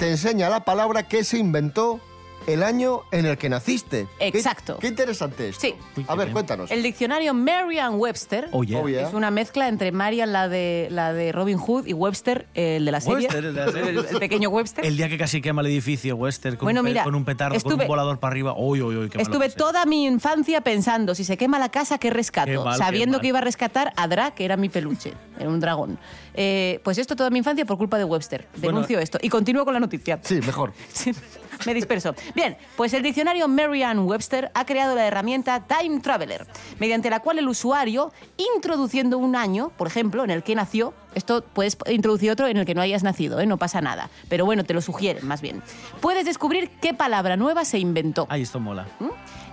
te 0.00 0.10
enseña 0.10 0.48
la 0.48 0.64
palabra 0.64 1.04
que 1.04 1.22
se 1.22 1.38
inventó 1.38 2.00
el 2.46 2.62
año 2.62 3.02
en 3.10 3.26
el 3.26 3.38
que 3.38 3.48
naciste. 3.48 4.06
Exacto. 4.18 4.78
Qué, 4.78 4.88
interesante 4.88 5.48
esto. 5.48 5.60
Sí. 5.60 5.74
A 6.06 6.14
ver, 6.14 6.32
cuéntanos. 6.32 6.70
El 6.70 6.82
diccionario 6.82 7.34
Merriam-Webster 7.34 8.48
Oh, 8.52 8.62
yeah. 8.64 8.80
Oh, 8.80 8.88
yeah. 8.88 9.08
es 9.08 9.14
una 9.14 9.30
mezcla 9.30 9.68
entre 9.68 9.92
Marian, 9.92 10.32
la 10.32 10.48
de, 10.48 10.88
la 10.90 11.12
de 11.12 11.32
Robin 11.32 11.58
Hood, 11.58 11.86
y 11.86 11.92
Webster, 11.92 12.46
el 12.54 12.84
de 12.84 12.92
la 12.92 13.00
serie. 13.00 13.26
Webster, 13.28 13.44
el 13.44 13.54
de 13.54 13.66
la 13.66 13.72
serie. 13.72 13.90
El- 13.90 13.98
el 14.10 14.18
pequeño 14.18 14.48
Webster. 14.50 14.84
El 14.84 14.96
día 14.96 15.08
que 15.08 15.18
casi 15.18 15.40
quema 15.40 15.62
el 15.62 15.68
edificio 15.68 16.16
Western 16.16 16.56
con, 16.56 16.66
Bueno, 16.66 16.80
un, 16.80 16.86
mira, 16.86 17.04
con 17.04 17.14
un 17.14 17.24
petardo, 17.24 17.60
con 17.60 17.80
un 17.80 17.86
volador 17.86 18.18
para 18.18 18.32
arriba. 18.32 18.54
Uy, 18.56 18.82
uy, 18.82 18.96
uy, 18.96 19.08
qué 19.08 19.18
malo 19.18 19.22
Estuve 19.22 19.50
toda 19.50 19.84
mi 19.86 20.04
infancia 20.06 20.60
pensando, 20.60 21.14
si 21.14 21.24
se 21.24 21.36
quema 21.36 21.58
la 21.58 21.70
casa, 21.70 21.98
¿qué 21.98 22.10
rescato? 22.10 22.50
Qué 22.50 22.58
mal, 22.58 22.78
qué 22.78 22.84
Sabiendo 22.84 23.20
que 23.20 23.28
iba 23.28 23.38
a 23.38 23.42
rescatar 23.42 23.92
a 23.96 24.08
Dra, 24.08 24.32
que 24.32 24.44
era 24.44 24.56
mi 24.56 24.68
peluche, 24.68 25.14
era 25.38 25.48
un 25.48 25.60
dragón. 25.60 25.98
Eh, 26.34 26.80
pues 26.82 26.98
esto 26.98 27.16
toda 27.16 27.30
mi 27.30 27.38
infancia 27.38 27.64
por 27.64 27.78
culpa 27.78 27.98
de 27.98 28.04
Webster. 28.04 28.46
Bueno. 28.56 28.78
Denuncio 28.78 28.98
esto. 28.98 29.18
Y 29.20 29.28
continúo 29.28 29.64
con 29.64 29.74
la 29.74 29.80
noticia. 29.80 30.18
Sí, 30.22 30.40
mejor. 30.46 30.72
Me 31.66 31.74
disperso. 31.74 32.14
Bien, 32.34 32.56
pues 32.76 32.92
el 32.94 33.02
diccionario 33.02 33.48
Merriam-Webster 33.48 34.50
ha 34.54 34.64
creado 34.66 34.94
la 34.94 35.06
herramienta 35.06 35.60
Time 35.66 36.00
Traveler, 36.00 36.46
mediante 36.78 37.10
la 37.10 37.20
cual 37.20 37.38
el 37.38 37.48
usuario, 37.48 38.12
introduciendo 38.56 39.18
un 39.18 39.36
año, 39.36 39.70
por 39.76 39.86
ejemplo, 39.86 40.24
en 40.24 40.30
el 40.30 40.42
que 40.42 40.54
nació, 40.54 40.94
esto 41.14 41.44
puedes 41.44 41.76
introducir 41.88 42.30
otro 42.30 42.46
en 42.46 42.56
el 42.56 42.64
que 42.66 42.74
no 42.74 42.80
hayas 42.80 43.02
nacido, 43.02 43.38
¿eh? 43.40 43.46
no 43.46 43.58
pasa 43.58 43.80
nada. 43.80 44.08
Pero 44.28 44.44
bueno, 44.46 44.64
te 44.64 44.72
lo 44.74 44.80
sugieren 44.80 45.26
más 45.26 45.40
bien. 45.42 45.62
Puedes 46.00 46.24
descubrir 46.24 46.70
qué 46.80 46.94
palabra 46.94 47.36
nueva 47.36 47.64
se 47.64 47.78
inventó. 47.78 48.26
Ay, 48.30 48.42
esto 48.42 48.60
mola. 48.60 48.86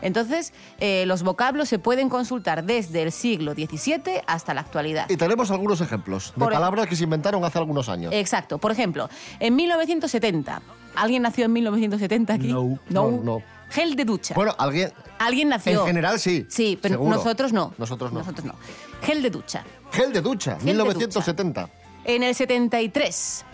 Entonces, 0.01 0.53
eh, 0.79 1.03
los 1.05 1.23
vocablos 1.23 1.67
se 1.67 1.77
pueden 1.77 2.07
consultar 2.07 2.63
desde 2.63 3.01
el 3.03 3.11
siglo 3.11 3.53
XVII 3.53 4.21
hasta 4.27 4.53
la 4.53 4.61
actualidad. 4.61 5.09
Y 5.09 5.17
tenemos 5.17 5.51
algunos 5.51 5.81
ejemplos 5.81 6.31
de 6.35 6.39
Por 6.39 6.53
ej- 6.53 6.55
palabras 6.55 6.87
que 6.87 6.95
se 6.95 7.03
inventaron 7.03 7.43
hace 7.43 7.57
algunos 7.57 7.89
años. 7.89 8.13
Exacto. 8.13 8.57
Por 8.59 8.71
ejemplo, 8.71 9.09
en 9.41 9.55
1970. 9.57 10.61
¿Alguien 11.01 11.21
nació 11.23 11.45
en 11.45 11.53
1970 11.53 12.33
aquí? 12.33 12.47
No. 12.47 12.79
No, 12.89 13.11
no. 13.11 13.41
Gel 13.69 13.95
de 13.95 14.05
ducha. 14.05 14.33
Bueno, 14.35 14.53
alguien. 14.57 14.91
Alguien 15.19 15.49
nació. 15.49 15.81
En 15.81 15.87
general, 15.87 16.19
sí. 16.19 16.45
Sí, 16.49 16.77
pero 16.81 16.95
seguro. 16.95 17.15
nosotros 17.17 17.53
no. 17.53 17.73
Nosotros 17.77 18.11
no. 18.11 18.19
Nosotros 18.19 18.45
no. 18.45 18.55
Gel 19.03 19.21
de 19.21 19.29
ducha. 19.29 19.63
Gel 19.91 20.11
de 20.13 20.21
ducha, 20.21 20.55
Gel 20.57 20.65
de 20.77 20.83
1970. 20.83 21.69
En 22.05 22.23
el 22.23 22.33
73, 22.35 23.45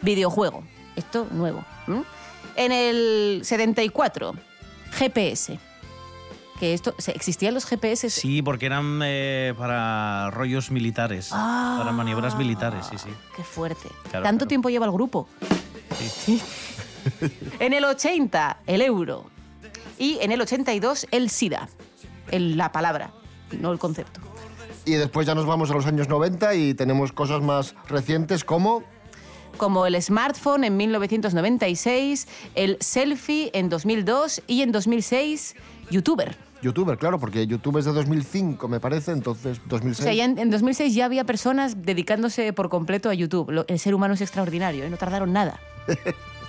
videojuego. 0.00 0.64
Esto 0.96 1.26
nuevo. 1.30 1.64
En 2.56 2.72
el 2.72 3.40
74, 3.44 4.34
GPS. 4.92 5.58
Que 6.58 6.74
esto, 6.74 6.94
se- 6.98 7.12
¿Existían 7.12 7.54
los 7.54 7.64
GPS? 7.64 8.10
Sí, 8.10 8.42
porque 8.42 8.66
eran 8.66 9.00
eh, 9.02 9.54
para 9.56 10.30
rollos 10.30 10.70
militares, 10.70 11.30
Ah. 11.32 11.76
para 11.78 11.90
maniobras 11.92 12.36
militares, 12.36 12.86
sí, 12.90 12.98
sí. 12.98 13.08
Qué 13.36 13.42
fuerte. 13.42 13.88
Claro, 14.10 14.24
¿Tanto 14.24 14.40
claro. 14.40 14.48
tiempo 14.48 14.68
lleva 14.68 14.84
el 14.86 14.92
grupo? 14.92 15.26
Sí. 15.98 16.40
en 17.60 17.72
el 17.72 17.84
80, 17.84 18.58
el 18.66 18.82
euro. 18.82 19.26
Y 19.98 20.18
en 20.22 20.32
el 20.32 20.40
82, 20.40 21.06
el 21.10 21.30
SIDA. 21.30 21.68
El- 22.30 22.56
la 22.56 22.72
palabra, 22.72 23.10
no 23.58 23.72
el 23.72 23.78
concepto. 23.78 24.20
Y 24.86 24.92
después 24.92 25.26
ya 25.26 25.34
nos 25.34 25.46
vamos 25.46 25.70
a 25.70 25.74
los 25.74 25.86
años 25.86 26.08
90 26.08 26.54
y 26.54 26.74
tenemos 26.74 27.12
cosas 27.12 27.42
más 27.42 27.74
recientes 27.88 28.44
como 28.44 28.82
como 29.56 29.84
el 29.84 30.00
smartphone 30.00 30.64
en 30.64 30.76
1996, 30.78 32.28
el 32.54 32.78
selfie 32.80 33.50
en 33.52 33.68
2002 33.68 34.42
y 34.46 34.62
en 34.62 34.72
2006, 34.72 35.54
youtuber. 35.90 36.34
youtuber, 36.62 36.96
claro, 36.96 37.18
porque 37.18 37.46
YouTube 37.46 37.76
es 37.76 37.84
de 37.84 37.92
2005, 37.92 38.68
me 38.68 38.80
parece, 38.80 39.10
entonces 39.12 39.58
O 39.58 39.68
2006. 39.68 40.04
sea, 40.04 40.14
ya 40.14 40.24
en, 40.24 40.38
en 40.38 40.50
2006 40.50 40.94
ya 40.94 41.04
había 41.04 41.24
personas 41.24 41.82
dedicándose 41.82 42.52
por 42.54 42.70
completo 42.70 43.10
a 43.10 43.14
YouTube. 43.14 43.50
Lo- 43.50 43.66
el 43.68 43.78
ser 43.78 43.94
humano 43.94 44.14
es 44.14 44.22
extraordinario, 44.22 44.84
¿eh? 44.84 44.88
no 44.88 44.96
tardaron 44.96 45.30
nada. 45.32 45.60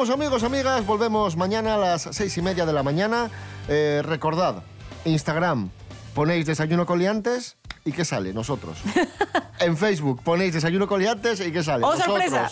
vamos, 0.00 0.14
amigos, 0.14 0.42
amigas. 0.44 0.86
Volvemos 0.86 1.36
mañana 1.36 1.74
a 1.74 1.76
las 1.76 2.08
seis 2.12 2.34
y 2.38 2.40
media 2.40 2.64
de 2.64 2.72
la 2.72 2.82
mañana. 2.82 3.28
Eh, 3.68 4.00
recordad, 4.02 4.62
Instagram, 5.04 5.68
ponéis 6.14 6.46
desayuno 6.46 6.86
coliantes 6.86 7.58
y 7.84 7.92
¿qué 7.92 8.06
sale? 8.06 8.32
Nosotros. 8.32 8.78
en 9.60 9.76
Facebook 9.76 10.22
ponéis 10.24 10.54
desayuno 10.54 10.88
coliantes 10.88 11.46
y 11.46 11.52
¿qué 11.52 11.62
sale? 11.62 11.84
¡Oh, 11.84 11.94
Nosotros. 11.94 12.30
sorpresa! 12.30 12.50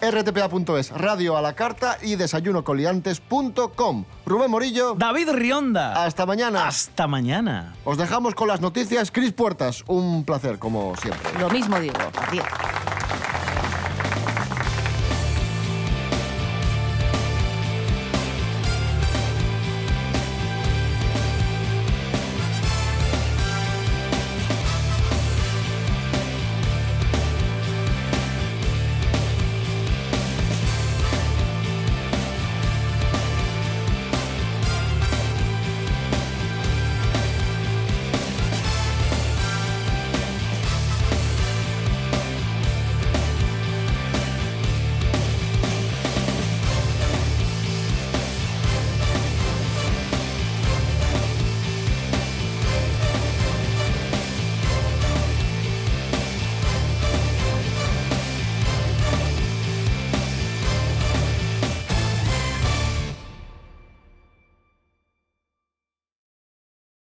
rtpa.es, 0.00 0.90
radio 0.92 1.36
a 1.36 1.42
la 1.42 1.54
carta 1.54 1.98
y 2.00 2.16
desayunocoliantes.com. 2.16 4.04
Rubén 4.24 4.50
Morillo. 4.50 4.94
David 4.94 5.28
Rionda. 5.32 6.02
Hasta 6.02 6.24
mañana. 6.24 6.66
Hasta 6.66 7.06
mañana. 7.06 7.74
Os 7.84 7.98
dejamos 7.98 8.34
con 8.34 8.48
las 8.48 8.62
noticias. 8.62 9.10
Cris 9.10 9.32
Puertas, 9.34 9.84
un 9.86 10.24
placer, 10.24 10.58
como 10.58 10.96
siempre. 10.96 11.38
Lo 11.38 11.50
mismo 11.50 11.78
digo. 11.78 11.98
Adiós. 12.26 12.46